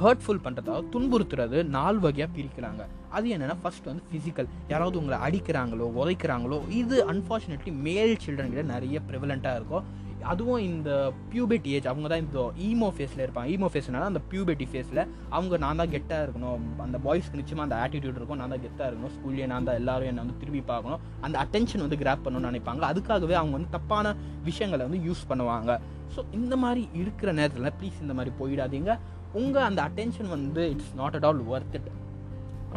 ஹர்ட்ஃபுல் 0.02 0.44
பண்ணுறதா 0.46 0.76
துன்புறுத்துறது 0.94 1.58
நாலு 1.78 2.00
வகையாக 2.00 2.32
பிரிக்கிறாங்க. 2.38 2.84
அது 3.10 3.26
என்னென்னா 3.36 3.56
ஃபர்ஸ்ட் 3.64 3.90
வந்து 3.90 4.04
ஃபிசிக்கல் 4.12 4.48
யாராவது 4.68 5.00
உங்களை 5.02 5.18
அடிக்கிறாங்களோ 5.28 5.88
உதைக்கிறாங்களோ 6.02 6.60
இது 6.82 6.98
அன்ஃபார்ச்சுனேட்லி 7.14 7.74
மேல் 7.88 8.18
சில்ட்ரன் 8.26 8.54
கிட்ட 8.54 8.62
நிறைய 8.62 9.00
ப்ரிவலண்ட்டாக 9.10 9.56
இருக்கும். 9.56 9.86
அதுவும் 10.32 10.62
இந்த 10.70 10.90
பியூபெட்டி 11.32 11.70
ஏஜ் 11.76 11.88
அவங்க 11.92 12.08
தான் 12.14 12.24
இந்த 12.24 12.40
ஈமோ 12.68 12.90
ஃபேஸில் 12.96 13.24
இருப்பாங்க. 13.26 13.50
ஈமோ 13.54 13.68
ஃபேஸ்னால 13.74 14.10
அந்த 14.12 14.22
பியூபெட்டி 14.32 14.66
ஃபேஸில் 14.72 15.02
அவங்க 15.38 15.58
நான் 15.64 15.80
தான் 15.82 15.92
கெட்டாக 15.94 16.26
இருக்கணும். 16.26 16.66
அந்த 16.86 17.00
பாய்ஸ்க்கு 17.06 17.40
நிச்சயமாக 17.42 17.66
அந்த 17.68 17.78
ஆட்டிடியூட் 17.84 18.20
இருக்கும். 18.20 18.40
நான் 18.42 18.54
தான் 18.56 18.64
கெட்டாக 18.66 18.88
இருக்கணும். 18.90 19.14
ஸ்கூல்லேயே 19.16 19.48
நான் 19.54 19.68
தான் 19.70 19.80
எல்லாரும் 19.82 20.10
என்னை 20.12 20.24
வந்து 20.26 20.38
திரும்பி 20.44 20.62
பார்க்கணும். 20.72 21.02
அந்த 21.28 21.38
அட்டென்ஷன் 21.44 21.86
வந்து 21.86 22.00
கிராப் 22.04 22.24
பண்ணணும்னு 22.28 22.52
நினைப்பாங்க. 22.52 22.84
அதுக்காகவே 22.92 23.38
அவங்க 23.42 23.56
வந்து 23.60 23.74
தப்பான 23.78 24.16
விஷயங்களை 24.50 24.84
வந்து 24.90 25.02
யூஸ் 25.08 25.24
பண்ணுவாங்க. 25.32 25.80
ஸோ 26.16 26.22
இந்த 26.40 26.56
மாதிரி 26.64 26.84
இருக்கிற 27.02 27.30
நேரத்தில் 27.40 27.74
ப்ளீஸ் 27.80 28.04
இந்த 28.06 28.16
மாதிரி 28.20 28.34
போயிடாதீங்க. 28.42 28.94
உங்கள் 29.42 29.68
அந்த 29.70 29.80
அட்டென்ஷன் 29.88 30.32
வந்து 30.38 30.64
it's 30.76 30.94
not 31.02 31.18
at 31.20 31.28
all 31.30 31.42
worth 31.54 31.76
it 31.80 31.90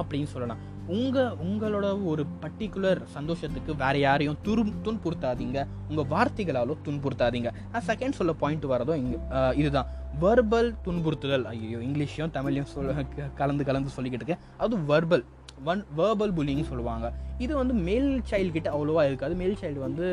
அப்படின்னு 0.01 0.31
சொல்லலாம். 0.35 0.63
உங்கள் 0.95 1.37
உங்களோட 1.45 1.87
ஒரு 2.11 2.23
பர்டிகுலர் 2.43 3.01
சந்தோஷத்துக்கு 3.15 3.73
வேறு 3.81 4.01
யாரையும் 4.01 4.37
துரு 4.47 4.63
துன்புறுத்தாதீங்க. 4.87 5.59
உங்கள் 5.91 6.09
வார்த்தைகளாலும் 6.13 6.83
துன்புறுத்தாதீங்க. 6.87 7.51
நான் 7.73 7.87
செகண்ட் 7.87 8.19
சொல்ல 8.19 8.33
பாயிண்ட் 8.43 8.67
வரதோ 8.73 8.95
இங்கே 9.03 9.19
இதுதான். 9.61 9.89
வர்பல் 10.25 10.71
துன்புறுத்துதல். 10.85 11.47
ஐயோ 11.53 11.79
இங்கிலீஷையும் 11.87 12.35
தமிழையும் 12.37 12.71
சொல்ல 12.75 13.05
கலந்து 13.41 13.67
கலந்து 13.71 13.95
சொல்லிக்கிட்டு 13.97 14.25
இருக்கேன். 14.25 14.45
அது 14.65 14.77
வர்பல் 14.93 15.25
ஒன் 15.73 15.81
வேர்பல் 15.99 16.35
புல்லிங் 16.39 16.69
சொல்லுவாங்க. 16.73 17.07
இது 17.45 17.53
வந்து 17.61 17.75
மேல் 17.87 18.11
சைல்டு 18.29 18.53
கிட்ட 18.57 18.69
அவ்வளோவா 18.75 19.03
இருக்காது. 19.09 19.35
மேல் 19.41 19.59
சைல்டு 19.63 19.81
வந்து 19.87 20.05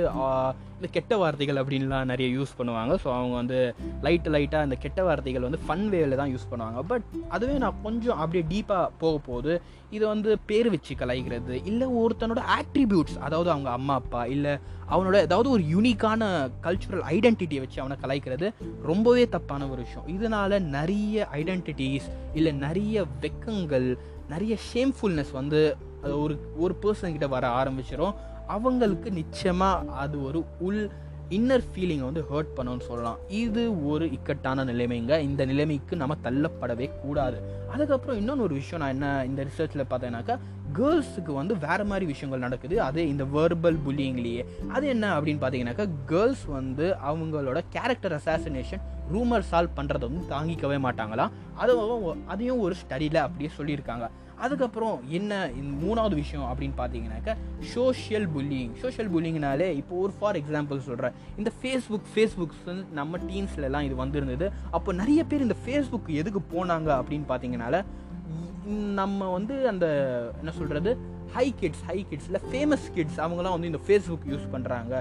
இந்த 0.77 0.87
கெட்ட 0.95 1.17
வார்த்தைகள் 1.21 1.59
அப்படின்லாம் 1.61 2.09
நிறைய 2.11 2.27
யூஸ் 2.37 2.57
பண்ணுவாங்க. 2.57 2.93
ஸோ 3.03 3.07
அவங்க 3.17 3.35
வந்து 3.41 3.59
லைட் 4.05 4.27
லைட்டாக 4.35 4.67
அந்த 4.67 4.77
கெட்ட 4.85 5.03
வார்த்தைகள் 5.07 5.45
வந்து 5.47 5.59
ஃபன் 5.65 5.85
வேவில் 5.93 6.19
தான் 6.21 6.31
யூஸ் 6.33 6.49
பண்ணுவாங்க. 6.51 6.79
பட் 6.91 7.05
அதுவே 7.35 7.55
நான் 7.63 7.79
கொஞ்சம் 7.85 8.19
அப்படியே 8.23 8.43
டீப்பாக 8.53 8.89
போக 9.03 9.17
போது 9.29 9.53
இது 9.95 10.03
வந்து 10.13 10.29
பேர் 10.49 10.69
வச்சு 10.73 10.93
கலாய்க்கிறது 11.01 11.55
இல்லை 11.71 11.87
ஒருத்தனோட 12.01 12.41
ஆட்ரிபியூட்ஸ் 12.57 13.17
அதாவது 13.27 13.49
அவங்க 13.53 13.69
அம்மா 13.77 13.95
அப்பா 14.01 14.21
இல்லை 14.35 14.53
அவனோட 14.93 15.17
ஏதாவது 15.27 15.49
ஒரு 15.55 15.63
யூனிக்கான 15.73 16.23
கல்ச்சுரல் 16.65 17.05
ஐடென்டிட்டியை 17.15 17.61
வச்சு 17.65 17.81
அவனை 17.83 17.97
கலாய்க்கிறது 18.03 18.47
ரொம்பவே 18.89 19.23
தப்பான 19.35 19.67
ஒரு 19.73 19.81
விஷயம். 19.85 20.07
இதனால் 20.15 20.55
நிறைய 20.77 21.27
ஐடென்டிட்டிஸ் 21.41 22.09
இல்லை 22.39 22.53
நிறைய 22.65 23.05
வெக்கங்கள் 23.25 23.87
நிறைய 24.33 24.55
ஷேம்ஃபுல்னஸ் 24.69 25.33
வந்து 25.39 25.61
அது 26.03 26.15
ஒரு 26.25 26.35
ஒரு 26.63 26.75
பர்சன்கிட்ட 26.83 27.29
வர 27.35 27.45
ஆரம்பிச்சிடும் 27.61 28.17
அவங்களுக்கு 28.55 29.09
நிச்சயமாக 29.21 29.97
அது 30.03 30.15
ஒரு 30.27 30.39
உள் 30.67 30.83
இன்னர் 31.35 31.63
ஃபீலிங்கை 31.69 32.05
வந்து 32.07 32.23
ஹர்ட் 32.29 32.49
பண்ணுன்னு 32.55 32.87
சொல்லலாம். 32.87 33.19
இது 33.41 33.61
ஒரு 33.91 34.05
இக்கட்டான 34.15 34.63
நிலைமைங்க. 34.69 35.13
இந்த 35.27 35.41
நிலைமைக்கு 35.51 35.93
நம்ம 36.01 36.17
தள்ளப்படவே 36.25 36.87
கூடாது. 37.03 37.37
அதுக்கப்புறம் 37.73 38.17
இன்னொன்று 38.21 38.45
ஒரு 38.47 38.55
விஷயம் 38.59 38.81
நான் 38.83 38.93
என்ன 38.95 39.07
இந்த 39.29 39.41
ரிசர்ச்சில் 39.49 39.89
பார்த்தேன்னாக்கா 39.91 40.35
கேர்ள்ஸுக்கு 40.77 41.31
வந்து 41.39 41.53
வேறு 41.65 41.85
மாதிரி 41.91 42.05
விஷயங்கள் 42.11 42.43
நடக்குது. 42.45 42.75
அது 42.87 43.01
இந்த 43.13 43.23
வேர்பல் 43.35 43.79
புல்லிங்லேயே 43.85 44.43
அது 44.75 44.85
என்ன 44.93 45.05
அப்படின்னு 45.15 45.41
பார்த்தீங்கன்னாக்கா 45.43 45.87
கேர்ள்ஸ் 46.11 46.45
வந்து 46.57 46.87
அவங்களோட 47.11 47.61
கேரக்டர் 47.75 48.17
அசாசினேஷன் 48.19 48.83
ரூமர் 49.13 49.47
சால்வ் 49.51 49.77
பண்ணுறதை 49.79 50.05
வந்து 50.09 50.25
தாங்கிக்கவே 50.35 50.79
மாட்டாங்களாம். 50.87 51.33
அதுவும் 51.63 52.21
அதையும் 52.33 52.63
ஒரு 52.67 52.77
ஸ்டடியில் 52.83 53.23
அப்படியே 53.25 53.51
சொல்லியிருக்காங்க. 53.59 54.07
அதுக்கப்புறம் 54.43 55.03
என்ன 55.09 55.33
இந்த 55.55 55.71
மூணாவது 55.85 56.15
விஷயம் 56.15 56.47
அப்படின்னு 56.51 56.75
பார்த்தீங்கன்னாக்கா 56.77 57.33
சோஷியல் 57.73 58.27
புல்லிங் 58.27 58.71
சோஷியல் 58.81 59.09
புல்லிங்னாலே 59.09 59.67
இப்போ 59.71 59.95
ஒரு 59.95 60.13
ஃபார் 60.19 60.37
எக்ஸாம்பிள் 60.37 60.79
சொல்கிறேன் 60.79 61.13
இந்த 61.37 61.51
ஃபேஸ்புக் 61.61 62.09
ஃபேஸ்புக்ஸ் 62.13 62.63
வந்து 62.65 62.85
நம்ம 62.93 63.19
டீன்ஸ்லலாம் 63.29 63.81
இது 63.81 63.95
வந்திருந்தது. 63.95 64.47
அப்போ 64.71 64.93
நிறைய 64.93 65.23
பேர் 65.23 65.41
இந்த 65.41 65.57
ஃபேஸ்புக் 65.65 66.09
எதுக்கு 66.13 66.41
போனாங்க 66.53 66.89
அப்படின்னு 66.99 67.27
பார்த்தீங்கனால 67.27 67.83
நம்ம 68.93 69.29
வந்து 69.31 69.55
அந்த 69.67 69.85
என்ன 70.39 70.51
சொல்கிறது 70.51 70.91
ஹை 71.33 71.53
கிட்ஸ் 71.59 71.83
ஹை 71.83 71.97
கிட்ஸில் 72.11 72.43
ஃபேமஸ் 72.51 72.85
கிட்ஸ் 72.95 73.19
அவங்களாம் 73.19 73.55
வந்து 73.57 73.71
இந்த 73.71 73.81
ஃபேஸ்புக் 73.87 74.27
யூஸ் 74.27 74.47
பண்ணுறாங்க 74.51 74.93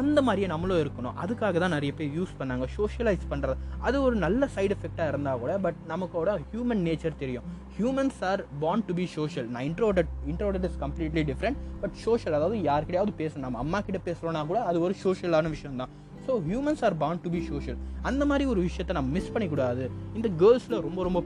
அந்த 0.00 0.18
மாதிரியே 0.26 0.48
நம்மளும் 0.52 0.80
இருக்கணும். 0.82 1.16
அதுக்காக 1.22 1.58
தான் 1.62 1.74
நிறைய 1.76 1.92
பேர் 1.98 2.10
யூஸ் 2.18 2.32
பண்ணாங்க 2.40 2.66
சோஷியலைஸ் 2.76 3.24
பண்ணுறது 3.32 3.56
அது 3.86 3.96
ஒரு 4.06 4.16
நல்ல 4.24 4.48
சைடு 4.56 4.74
எஃபெக்டாக 4.76 5.10
இருந்தால் 5.12 5.40
கூட 5.42 5.54
பட் 5.64 5.78
நமக்கோட 5.92 6.36
ஹியூமன் 6.52 6.82
நேச்சர் 6.88 7.20
தெரியும். 7.22 7.46
Humans 7.78 8.20
are 8.30 8.42
born 8.62 8.80
to 8.88 8.94
be 9.00 9.06
social 9.16 9.48
நான் 9.54 9.66
introvert 9.70 10.10
introvert 10.32 10.66
is 10.68 10.78
completely 10.84 11.24
different 11.30 11.58
but 11.82 11.96
social 12.06 12.36
அதாவது 12.38 12.58
யாருக்கிட்டையாவது 12.68 13.14
பேசணும். 13.22 13.46
நம்ம 13.46 13.60
அம்மா 13.64 13.80
கிட்ட 13.88 14.00
பேசுகிறோன்னா 14.08 14.42
கூட 14.52 14.60
அது 14.70 14.80
ஒரு 14.86 14.96
சோஷியலான 15.04 15.50
விஷயம் 15.56 15.80
தான். 15.82 15.92
So 16.26 16.32
humans 16.48 16.82
are 16.86 16.96
bound 17.02 17.22
to 17.22 17.30
be 17.34 17.40
social 17.50 17.78
அந்த 18.08 18.22
மாதிரி 18.30 18.44
ஒரு 18.52 18.60
விஷயத்தை 18.66 18.94
நம்ம 18.98 19.10
மிஸ் 19.16 19.32
பண்ணிக்கூடாது. 19.36 19.84
இந்த 20.18 20.28
கேர்ள்ஸில் 20.42 20.82
ரொம்ப 20.86 21.02
ரொம்ப 21.08 21.20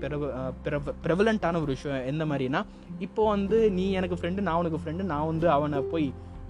ப்ரெவலண்ட்டான 1.07 1.61
ஒரு 1.65 1.71
விஷயம் 1.77 2.07
எந்த 2.13 2.25
மாதிரினா 2.31 2.63
இப்போ 3.07 3.25
வந்து 3.35 3.59
நீ 3.79 3.87
எனக்கு 4.01 4.19
ஃப்ரெண்டு 4.21 4.47
நான் 4.49 4.61
உனக்கு 4.63 4.81
ஃப்ரெண்டு 4.85 5.11
நான் 5.13 5.29
வந்து 5.33 5.49
அவனை 5.57 5.81
போய் 5.93 6.09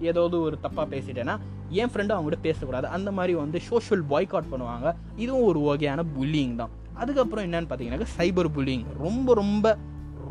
ஏதாவது 0.09 0.35
ஒரு 0.47 0.55
தப்பாக 0.65 0.87
பேசிட்டேன்னா 0.93 1.35
என் 1.81 1.91
ஃப்ரெண்டு 1.91 2.15
அவங்ககிட்ட 2.15 2.39
பேசக்கூடாது. 2.47 2.87
அந்த 2.97 3.09
மாதிரி 3.17 3.33
வந்து 3.43 3.59
சோஷியல் 3.69 4.03
பாய்காட் 4.11 4.51
பண்ணுவாங்க. 4.53 4.87
இதுவும் 5.23 5.47
ஒரு 5.51 5.59
வகையான 5.69 6.03
புல்லிங் 6.17 6.55
தான். 6.55 6.73
அதுக்கப்புறம் 7.01 7.45
என்னன்னு 7.47 7.69
பார்த்தீங்கன்னாக்கா 7.69 8.11
சைபர் 8.19 8.51
புல்லிங் 8.57 8.85
ரொம்ப 9.05 9.33
ரொம்ப 9.41 9.77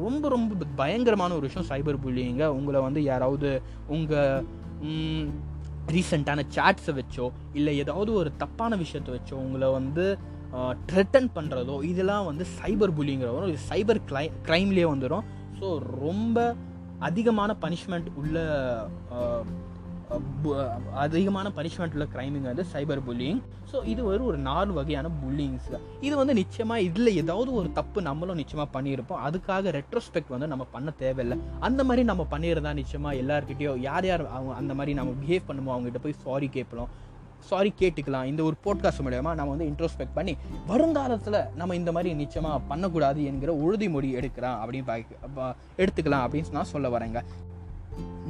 ரொம்ப 0.05 0.29
ரொம்ப 0.29 0.67
பயங்கரமான 0.77 1.35
ஒரு 1.35 1.49
விஷயம் 1.49 1.69
சைபர் 1.73 1.99
புல்லிங்க 2.05 2.47
உங்களை 2.57 2.81
வந்து 2.87 3.01
யாராவது 3.03 3.51
உங்கள் 3.95 5.31
ரீசெண்டான 5.95 6.45
சாட்ஸை 6.55 6.93
வச்சோ 6.99 7.27
இல்லை 7.59 7.73
ஏதாவது 7.83 8.11
ஒரு 8.21 8.31
தப்பான 8.37 8.77
விஷயத்தை 8.77 9.11
வச்சோ 9.17 9.35
உங்களை 9.45 9.69
வந்து 9.79 10.05
த்ரெட்டன் 10.91 11.29
பண்ணுறதோ 11.37 11.77
இதெல்லாம் 11.91 12.27
வந்து 12.31 12.47
சைபர் 12.59 12.95
புல்லிங்கிற 12.99 13.31
வரும். 13.37 13.51
இது 13.53 13.63
சைபர் 13.71 14.01
கிரை 14.11 14.27
க்ரைம்லேயே 14.49 14.87
வந்துடும் 14.93 15.25
ஸோ 15.61 15.69
ரொம்ப 16.05 16.55
அதிகமான 17.09 17.57
பனிஷ்மெண்ட் 17.65 18.11
உள்ள 18.21 18.37
அதிகமான 21.05 21.47
பனிஷ்மெண்ட் 21.57 21.95
உள்ள 21.97 22.05
கிரைமிங் 22.13 22.47
வந்து 22.49 22.65
சைபர் 22.73 23.01
புல்லிங் 23.07 23.41
ஸோ 23.71 23.77
இது 23.93 24.01
ஒரு 24.11 24.23
ஒரு 24.31 24.39
நாலு 24.49 24.73
வகையான 24.79 25.07
புல்லிங்ஸ் 25.23 25.71
இது 26.07 26.15
வந்து 26.21 26.35
நிச்சயமாக 26.41 26.85
இதில் 26.89 27.17
ஏதாவது 27.23 27.51
ஒரு 27.61 27.69
தப்பு 27.79 28.03
நம்மளும் 28.09 28.41
நிச்சயமாக 28.43 28.69
பண்ணியிருப்போம். 28.77 29.23
அதுக்காக 29.29 29.73
ரெட்ரோஸ்பெக்ட் 29.79 30.33
வந்து 30.35 30.51
நம்ம 30.53 30.67
பண்ண 30.75 30.93
தேவையில்லை. 31.03 31.39
அந்த 31.69 31.85
மாதிரி 31.89 32.05
நம்ம 32.11 32.27
பண்ணியிருந்தா 32.35 32.73
நிச்சயமாக 32.81 33.21
எல்லாருக்கிட்டேயோ 33.23 33.73
யார் 33.89 34.09
யார் 34.11 34.25
அவங்க 34.37 34.55
அந்த 34.61 34.75
மாதிரி 34.81 34.95
நம்ம 35.01 35.15
பிஹேவ் 35.23 35.49
பண்ணுமோ 35.49 35.75
அவங்ககிட்ட 35.75 36.03
போய் 36.05 36.23
சாரி 36.27 36.51
கேட்போம். 36.59 36.93
சாரி 37.51 37.73
கேட்டுக்கலாம். 37.81 38.29
இந்த 38.33 38.43
ஒரு 38.49 38.57
போட்காஸ்ட் 38.67 39.05
மூலயமா 39.07 39.33
நம்ம 39.41 39.51
வந்து 39.55 39.69
இன்ட்ரோஸ்பெக்ட் 39.73 40.17
பண்ணி 40.19 40.37
வருங்காலத்தில் 40.71 41.41
நம்ம 41.61 41.75
இந்த 41.81 41.93
மாதிரி 41.97 42.13
நிச்சயமாக 42.23 42.65
பண்ணக்கூடாது 42.71 43.21
என்கிற 43.33 43.53
உறுதிமொழி 43.67 44.11
எடுக்கலாம் 44.21 44.61
அப்படின்னு 44.63 45.53
எடுத்துக்கலாம் 45.83 46.25
அப்படின்னு 46.27 46.57
நான் 46.59 46.73
சொல்ல 46.75 46.89
வரேங்க. 46.97 47.23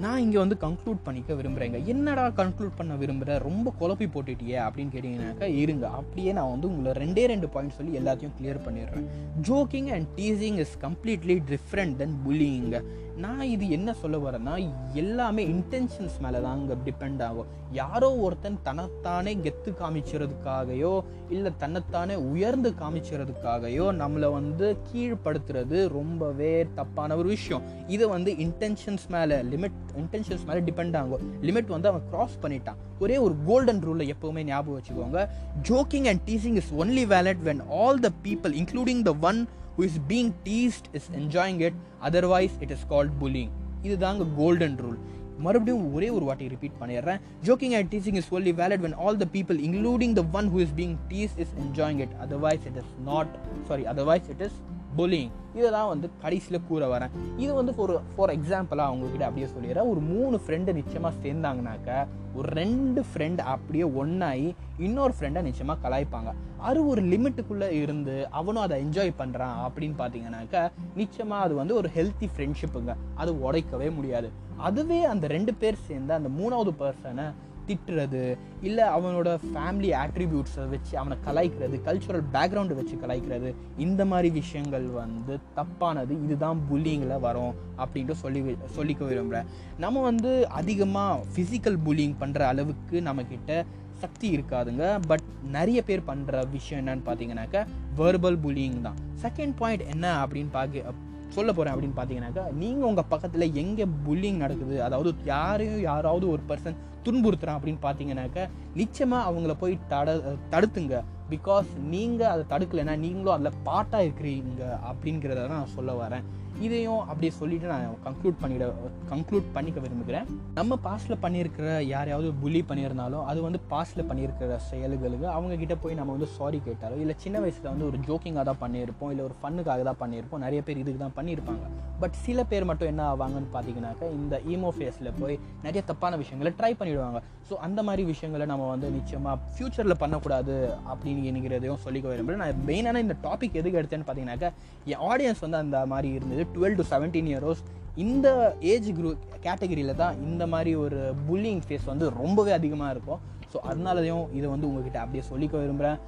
நான் 0.03 0.21
இங்கே 0.23 0.39
வந்து 0.39 0.57
கன்க்ளூட் 0.61 0.99
பண்ணிக்க 1.05 1.35
விரும்புகிறேங்க 1.35 1.79
என்னடா 1.93 2.25
கன்க்ளூட் 2.41 2.75
பண்ண 2.77 2.95
விரும்புகிற 2.95 3.37
ரொம்ப 3.39 3.73
குழப்பி 3.81 4.07
போட்டுட்டியே 4.15 4.59
அப்படின்னு 4.65 4.93
கேட்டிங்கனாக்கா 4.95 5.47
இருங்க. 5.63 5.87
அப்படியே 6.01 6.33
நான் 6.39 6.51
வந்து 6.51 6.69
உங்களை 6.71 6.93
ரெண்டே 7.03 7.25
ரெண்டு 7.33 7.49
பாயிண்ட் 7.49 7.77
சொல்லி 7.79 7.99
எல்லாத்தையும் 8.01 8.35
கிளியர் 8.39 8.65
பண்ணிடுறேன். 8.67 9.07
Joking 9.49 9.89
and 9.97 10.09
teasing 10.17 10.59
is 10.65 10.77
completely 10.87 11.37
different 11.53 11.97
then 11.97 12.17
புல்லிங்க 12.27 12.83
நான் 13.25 13.51
இது 13.53 13.67
என்ன 13.77 13.91
சொல்ல 14.01 14.17
வரேன்னா 14.25 14.55
எல்லாமே 15.03 15.43
இன்டென்ஷன்ஸ் 15.53 16.17
மேலே 16.25 16.39
தான் 16.45 16.57
அங்கே 16.57 16.75
டிபெண்ட் 16.87 17.23
ஆகும். 17.27 17.47
யாரோ 17.79 18.09
ஒருத்தன் 18.25 18.59
தன்னைத்தானே 18.67 19.33
கெத்து 19.45 19.71
காமிக்கிறதுக்காகையோ 19.81 20.93
இல்லை 21.35 21.53
தன்னைத்தானே 21.63 22.15
உயர்ந்து 22.33 22.71
காமிக்கிறதுக்காகையோ 22.83 23.87
நம்மளை 24.03 24.31
வந்து 24.39 24.69
கீழ்ப்படுத்துறது 24.89 25.81
ரொம்பவே 25.99 26.53
தப்பான 26.79 27.17
ஒரு 27.17 27.29
விஷயம். 27.37 27.65
இது 27.97 28.05
வந்து 28.15 28.33
இன்டென்ஷன்ஸ் 28.47 29.07
மேலே 29.17 29.39
லிமிட் 29.53 29.81
இன்டென்ஷன்ஸ் 30.03 30.47
மேலே 30.51 30.63
டிபெண்ட் 30.71 30.99
ஆகும். 31.03 31.25
லிமிட் 31.49 31.75
வந்து 31.77 31.91
அவன் 31.93 32.09
கிராஸ் 32.13 32.41
பண்ணிட்டான். 32.43 32.81
ஒரே 33.05 33.19
ஒரு 33.27 33.37
கோல்டன் 33.51 33.85
ரூலில் 33.89 34.13
எப்போவுமே 34.15 34.45
ஞாபகம் 34.53 34.79
வச்சுக்கோங்க. 34.79 35.23
Joking 35.71 36.09
and 36.13 36.25
teasing 36.31 36.59
is 36.63 36.75
only 36.83 37.07
valid 37.17 37.45
when 37.51 37.63
all 37.83 38.01
the 38.09 38.11
people 38.27 38.55
including 38.63 39.03
the 39.11 39.15
one 39.31 39.41
who 39.77 39.83
is 39.83 39.97
being 40.11 40.29
teased 40.45 40.89
is 40.93 41.07
enjoying 41.15 41.61
it 41.61 41.75
otherwise 42.03 42.53
it 42.61 42.71
is 42.71 42.83
called 42.89 43.13
bullying 43.21 43.53
இதுதாங்க 43.85 44.25
கோல்டன் 44.39 44.77
ரூல் 44.85 44.99
மறுபடியும் 45.39 45.83
ஒரே 45.93 46.09
ஒரு 46.11 46.25
வாட்டி 46.25 46.47
ரிப்பீட் 46.53 46.79
பண்ணிடுறேன் 46.81 47.19
joking 47.47 47.75
and 47.79 47.91
teaching 47.93 48.19
is 48.21 48.31
only 48.37 48.53
valid 48.61 48.83
when 48.85 48.97
all 49.05 49.19
the 49.23 49.27
people 49.35 49.59
including 49.67 50.15
the 50.19 50.23
one 50.39 50.49
who 50.55 50.61
is 50.65 50.75
being 50.79 50.95
teased 51.13 51.35
is 51.45 51.53
enjoying 51.65 52.01
it 52.05 52.15
otherwise 52.25 52.65
it 52.71 52.79
is 52.83 52.93
not 53.11 53.33
sorry 53.69 53.85
otherwise 53.93 54.29
it 54.35 54.43
is 54.47 54.57
bullying. 54.99 55.31
இதை 55.59 55.69
தான் 55.71 55.89
வந்து 55.91 56.07
கடைசியில் 56.23 56.65
கூற 56.69 56.87
வரேன். 56.93 57.13
இது 57.43 57.53
வந்து 57.59 57.73
ஒரு 57.85 57.95
ஃபார் 58.15 58.33
எக்ஸாம்பிளாக 58.37 58.89
அவங்கக்கிட்ட 58.91 59.27
அப்படியே 59.29 59.49
சொல்லிடுறேன். 59.53 59.89
ஒரு 59.93 60.01
மூணு 60.13 60.37
ஃப்ரெண்டு 60.43 60.73
நிச்சயமாக 60.79 61.15
சேர்ந்தாங்கனாக்க 61.23 62.07
ஒரு 62.39 62.49
ரெண்டு 62.61 63.01
ஃப்ரெண்ட் 63.11 63.41
அப்படியே 63.53 63.85
ஒன்றாகி 64.01 64.49
இன்னொரு 64.87 65.15
ஃப்ரெண்டை 65.19 65.43
நிச்சயமாக 65.49 65.79
கலாய்ப்பாங்க. 65.85 66.33
அது 66.69 66.81
ஒரு 66.91 67.03
லிமிட்டுக்குள்ளே 67.13 67.69
இருந்து 67.83 68.17
அவனும் 68.41 68.65
அதை 68.67 68.77
என்ஜாய் 68.85 69.13
பண்ணுறான் 69.21 69.57
அப்படின்னு 69.67 69.97
பார்த்தீங்கன்னாக்கா 70.03 70.63
நிச்சயமாக 70.95 71.47
அது 71.47 71.55
வந்து 71.55 71.75
ஒரு 71.81 71.91
ஹெல்த்தி 71.97 72.29
ஃப்ரெண்ட்ஷிப்புங்க 72.35 72.95
அது 73.15 73.33
உடைக்கவே 73.47 73.89
முடியாது. 73.99 74.31
அதுவே 74.69 75.01
அந்த 75.05 75.27
ரெண்டு 75.37 75.55
பேர் 75.63 75.85
சேர்ந்து 75.89 76.15
அந்த 76.19 76.29
மூணாவது 76.39 76.75
பர்சனை 76.83 77.27
திட்டுறது 77.69 78.23
இல்லை 78.63 78.85
அவனோட 78.89 79.31
ஃபேமிலி 79.45 79.91
ஆட்ரிபியூட்ஸை 79.97 80.69
வச்சு 80.69 80.99
அவனை 80.99 81.17
கலாய்க்கிறது 81.27 81.79
கல்ச்சுரல் 81.83 82.25
பேக்ரவுண்டை 82.33 82.75
வச்சு 82.75 82.97
கலாய்க்கிறது 82.97 83.51
இந்த 83.79 84.05
மாதிரி 84.05 84.31
விஷயங்கள் 84.31 84.87
வந்து 84.97 85.35
தப்பானது 85.57 86.15
இதுதான் 86.25 86.61
புல்லிங்கில் 86.71 87.21
வரும் 87.21 87.55
அப்படின்ட்டு 87.79 88.13
சொல்லி 88.17 88.41
வி- 88.41 88.59
சொல்லிக்க 88.77 89.05
விரும்புகிறேன் 89.05 89.51
நம்ம 89.79 90.03
வந்து 90.03 90.31
அதிகமாக 90.53 91.25
ஃபிசிக்கல் 91.33 91.79
புல்லிங் 91.85 92.17
பண்ணுற 92.21 92.39
அளவுக்கு 92.47 93.01
நம்மக்கிட்ட 93.01 93.53
சக்தி 94.01 94.37
இருக்காதுங்க. 94.37 94.85
பட் 95.07 95.23
நிறைய 95.51 95.83
பேர் 95.83 96.03
பண்ணுற 96.07 96.51
விஷயம் 96.51 96.81
என்னன்னு 96.81 97.07
பார்த்தீங்கன்னாக்கா 97.07 97.61
வேர்பல் 97.97 98.39
புல்லிங் 98.43 98.81
தான். 98.81 98.99
செகண்ட் 99.23 99.55
பாயிண்ட் 99.57 99.85
என்ன 99.87 100.27
அப்படின்னு 100.27 100.51
பார்க்க 100.51 100.93
சொல்ல 101.29 101.53
போகிறேன் 101.53 101.75
அப்படின்னு 101.75 101.97
பார்த்தீங்கன்னாக்கா 101.97 102.53
நீங்கள் 102.55 102.89
உங்கள் 102.89 103.09
பக்கத்தில் 103.09 103.55
எங்கே 103.55 103.85
புல்லிங் 104.07 104.37
நடக்குது 104.37 104.83
அதாவது 104.83 105.15
யாரையும் 105.25 105.81
யாராவது 105.81 106.29
ஒரு 106.29 106.43
பர்சன் 106.49 106.77
துன்புறுத்துறான் 107.07 107.59
அப்படின்னு 107.59 107.85
பார்த்தீங்கன்னாக்க 107.87 108.49
நிச்சயமாக 108.81 109.29
அவங்கள 109.31 109.55
போய் 109.63 109.75
தட 109.93 110.17
தடுத்துங்க. 110.55 110.97
பிகாஸ் 111.31 111.71
நீங்கள் 111.93 112.33
அதை 112.33 112.43
தடுக்கலைன்னா 112.51 112.95
நீங்களும் 113.05 113.35
அதில் 113.37 113.61
பாட்டாக 113.69 114.07
இருக்கிறீங்க 114.07 114.65
அப்படிங்கிறத 114.91 115.39
தான் 115.41 115.57
நான் 115.59 115.75
சொல்ல 115.77 115.93
வரேன். 116.03 116.27
இதையும் 116.65 117.01
அப்படியே 117.11 117.33
சொல்லிட்டு 117.39 117.67
நான் 117.73 117.97
கன்க்ளூட் 118.05 118.39
பண்ணிட 118.43 118.65
கன்க்ளூட் 119.11 119.49
பண்ணிக்க 119.57 119.79
விரும்புகிறேன். 119.85 120.27
நம்ம 120.59 120.79
பாஸ்டில் 120.87 121.21
பண்ணியிருக்கிற 121.25 121.67
யாரையாவது 121.93 122.29
புலி 122.43 122.61
பண்ணியிருந்தாலும் 122.71 123.25
அது 123.31 123.41
வந்து 123.47 123.61
பாஸ்டில் 123.73 124.07
பண்ணியிருக்கிற 124.11 124.57
செயல்களுக்கு 124.71 125.27
அவங்க 125.37 125.57
கிட்ட 125.63 125.77
போய் 125.83 125.99
நம்ம 126.01 126.15
வந்து 126.17 126.29
சாரி 126.37 126.61
கேட்டாலோ 126.69 126.99
இல்லை 127.05 127.17
சின்ன 127.25 127.41
வயசில் 127.45 127.71
வந்து 127.73 127.87
ஒரு 127.91 127.99
ஜோக்கிங்காக 128.07 128.45
தான் 128.51 128.63
பண்ணியிருப்போம் 128.65 129.13
இல்லை 129.15 129.25
ஒரு 129.29 129.37
ஃபன்னுக்காக 129.41 129.85
தான் 129.91 130.01
பண்ணியிருப்போம் 130.03 130.43
நிறைய 130.47 130.63
பேர் 130.69 130.83
இதுக்கு 130.83 131.03
தான் 131.05 131.17
பண்ணியிருப்பாங்க. 131.19 131.65
பட் 132.03 132.17
சில 132.25 132.39
பேர் 132.53 132.69
மட்டும் 132.71 132.91
என்ன 132.93 133.03
ஆவாங்கன்னு 133.13 133.51
பார்த்தீங்கன்னாக்கா 133.55 134.09
இந்த 134.19 134.41
ஈமோ 134.55 134.71
ஃபேஸில் 134.79 135.15
போய் 135.21 135.37
நிறைய 135.67 135.83
தப்பான 135.91 136.17
விஷயங்களை 136.23 136.53
ட்ரை 136.59 136.73
பண்ணிவிடுவாங்க 136.81 137.21
ஸோ 137.49 137.57
அந்த 137.67 137.81
மாதிரி 137.89 138.03
விஷயங்களை 138.13 138.47
நம்ம 138.53 138.65
வந்து 138.73 138.89
நிச்சயமாக 138.97 139.37
ஃப்யூச்சரில் 139.55 140.01
பண்ணக்கூடாது 140.01 140.55
அப்படின்னு 140.93 141.29
என்கிறதையும் 141.31 141.83
சொல்லிக்க 141.85 142.07
விரும்புகிறேன். 142.13 142.43
நான் 142.45 142.65
மெயினான 142.71 143.03
இந்த 143.05 143.17
டாபிக் 143.27 143.59
எதுக்கு 143.61 143.81
எடுத்தேன்னு 143.81 144.07
பார்த்தீங்கன்னாக்கா 144.09 144.51
என் 144.93 145.05
ஆடியன்ஸ் 145.11 145.45
வந்து 145.45 145.59
அந்த 145.65 145.79
மாதிரி 145.93 146.09
இருந்தது 146.17 146.45
டுவெல் 146.55 146.79
டு 146.81 146.85
செவன்டீன் 146.93 147.31
இயரோஸ் 147.33 147.63
இந்த 148.05 148.29
ஏஜ் 148.73 148.89
குரூப் 148.99 149.23
கேட்டகரியில் 149.45 149.99
தான் 150.03 150.17
இந்த 150.29 150.45
மாதிரி 150.53 150.73
ஒரு 150.85 150.99
புல்லிங் 151.29 151.63
ஃபேஸ் 151.67 151.87
வந்து 151.93 152.07
ரொம்பவே 152.21 152.53
அதிகமாக 152.59 152.93
இருக்கும். 152.95 153.21
ஸோ 153.53 153.57
அதனாலதையும் 153.71 154.27
இதை 154.39 154.47
வந்து 154.55 154.69
உங்ககிட்ட 154.69 154.99
அப்படியே 155.03 155.25
சொல்லிக்க 155.31 155.57
விரும்புகிறேன் 155.63 155.99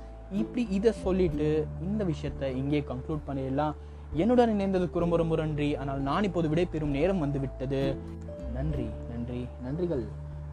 இப்படி 0.43 0.63
இதை 0.79 0.93
சொல்லிட்டு 1.05 1.49
இந்த 1.89 2.03
விஷயத்தை 2.13 2.49
இங்கே 2.63 2.81
கன்க்ளூட் 2.91 3.27
பண்ணிடலாம். 3.29 3.75
என்னுடன் 4.23 4.55
இணைந்ததுக்கு 4.57 5.05
ரொம்ப 5.05 5.17
ரொம்ப 5.23 5.37
நன்றி. 5.43 5.71
ஆனால் 5.81 6.07
நான் 6.11 6.29
இப்போது 6.29 6.51
விடைபெறும் 6.55 6.97
நேரம் 6.99 7.25
வந்து 7.25 7.41
விட்டது. 7.45 7.83
நன்றி 8.59 8.89
நன்றி 9.13 9.43
நன்றிகள். 9.67 10.07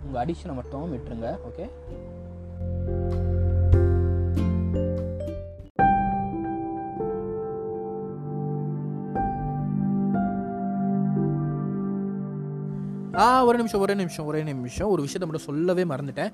உங்கள் 0.05 0.21
அடிஷனை 0.23 0.55
மட்டும் 0.61 0.91
விட்டுருங்க 0.95 1.31
ஓகே 1.51 1.67
ஒரு 13.47 13.58
நிமிஷம் 13.60 13.82
ஒரே 13.84 13.93
நிமிஷம் 13.99 14.25
ஒரே 14.30 14.39
நிமிஷம். 14.49 14.88
ஒரு 14.93 15.01
விஷயத்தை 15.04 15.25
மட்டும் 15.28 15.45
சொல்லவே 15.49 15.84
மறந்துட்டேன். 15.91 16.32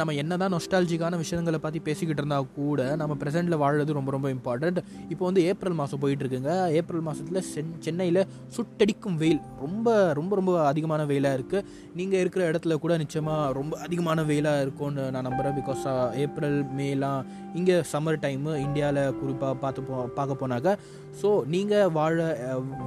நம்ம 0.00 0.12
என்ன 0.22 0.36
தான் 0.42 0.52
நொஸ்டாலஜிக்கான 0.54 1.18
விஷயங்களை 1.22 1.58
பற்றி 1.64 1.78
பேசிக்கிட்டு 1.88 2.22
இருந்தால் 2.22 2.46
கூட 2.58 2.80
நம்ம 3.00 3.12
ப்ரெசென்ட்டில் 3.22 3.60
வாழறது 3.62 3.96
ரொம்ப 3.98 4.10
ரொம்ப 4.16 4.28
இம்பார்ட்டண்ட் 4.34 4.78
இப்போ 5.12 5.24
வந்து 5.28 5.42
ஏப்ரல் 5.50 5.76
மாதம் 5.80 6.02
போயிட்டுருக்குங்க. 6.02 6.52
ஏப்ரல் 6.80 7.04
மாதத்தில் 7.08 7.40
சென் 7.52 7.72
சென்னையில் 7.86 8.20
சுட்டடிக்கும் 8.56 9.16
வெயில். 9.22 9.40
ரொம்ப 9.64 9.88
ரொம்ப 10.18 10.36
ரொம்ப 10.40 10.52
அதிகமான 10.70 11.04
வெயிலாக 11.12 11.38
இருக்குது 11.38 11.66
நீங்கள் 12.00 12.22
இருக்கிற 12.24 12.44
இடத்துல 12.50 12.76
கூட 12.84 12.96
நிச்சயமாக 13.04 13.48
ரொம்ப 13.58 13.80
அதிகமான 13.86 14.24
வெயிலாக 14.30 14.62
இருக்கும்னு 14.66 15.06
நான் 15.16 15.28
நம்புகிறேன் 15.28 15.58
பிகாஸ் 15.60 15.84
ஏப்ரல் 16.26 16.58
மேலாம் 16.80 17.20
இங்கே 17.60 17.76
சம்மர் 17.92 18.22
டைமு 18.26 18.52
இந்தியாவில் 18.66 19.02
குறிப்பாக 19.22 19.54
பார்த்து 19.64 19.80
போ 19.88 19.96
பார்க்க 20.18 20.40
போனாக்க 20.42 20.76
ஸோ 21.20 21.28
நீங்கள் 21.54 21.92
வாழ 21.98 22.16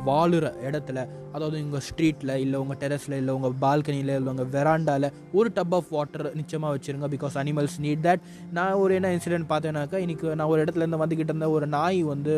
வாழுற 0.09 0.45
இடத்துல 0.67 0.99
அதாவது 1.35 1.57
உங்கள் 1.65 1.85
ஸ்ட்ரீட்டில் 1.87 2.33
இல்லை 2.43 2.57
உங்கள் 2.63 2.79
டெரஸில் 2.83 3.19
இல்லை 3.19 3.32
உங்கள் 3.37 3.55
பால்கனியில் 3.63 4.13
இல்லை 4.17 4.31
உங்கள் 4.33 4.49
வெராண்டாவில் 4.55 5.07
ஒரு 5.39 5.49
டப் 5.57 5.75
ஆஃப் 5.79 5.91
வாட்டர் 5.97 6.27
நிச்சயமாக 6.39 6.71
வச்சுருங்க 6.75 7.09
பிகாஸ் 7.15 7.37
அனிமல்ஸ் 7.43 7.77
நீட் 7.85 8.03
தட் 8.07 8.23
நான் 8.57 8.79
ஒரு 8.83 8.93
என்ன 8.99 9.11
இன்சிடென்ட் 9.17 9.49
பார்த்தேனாக்கா 9.53 9.99
இன்றைக்கி 10.05 10.35
நான் 10.41 10.51
ஒரு 10.53 10.61
இடத்துலேருந்து 10.65 11.01
வந்துக்கிட்டு 11.03 11.33
இருந்த 11.33 11.49
ஒரு 11.55 11.67
நாய் 11.77 12.01
வந்து 12.13 12.35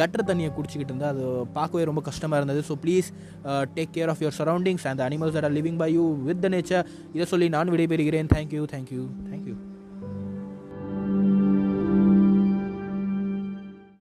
கட்டர் 0.00 0.26
தண்ணியை 0.30 0.50
குடிச்சிக்கிட்டு 0.56 0.92
இருந்தேன் 0.92 1.12
அது 1.14 1.22
பார்க்கவே 1.58 1.84
ரொம்ப 1.90 2.02
கஷ்டமாக 2.08 2.40
இருந்தது. 2.40 2.60
So 2.68 2.76
please 2.84 3.08
take 3.76 3.94
care 3.96 4.12
of 4.14 4.22
your 4.24 4.38
surroundings 4.40 4.86
and 4.90 5.04
animals 5.08 5.38
are 5.40 5.48
living 5.58 5.80
by 5.84 5.90
you 5.98 6.04
with 6.28 6.42
the 6.46 6.50
nature 6.56 6.84
இதை 7.16 7.26
சொல்லி 7.34 7.48
நான் 7.56 7.72
விடைபெறுகிறேன். 7.76 8.30
Thank you 8.36 8.64
thank you 8.74 9.04
thank you 9.30 9.56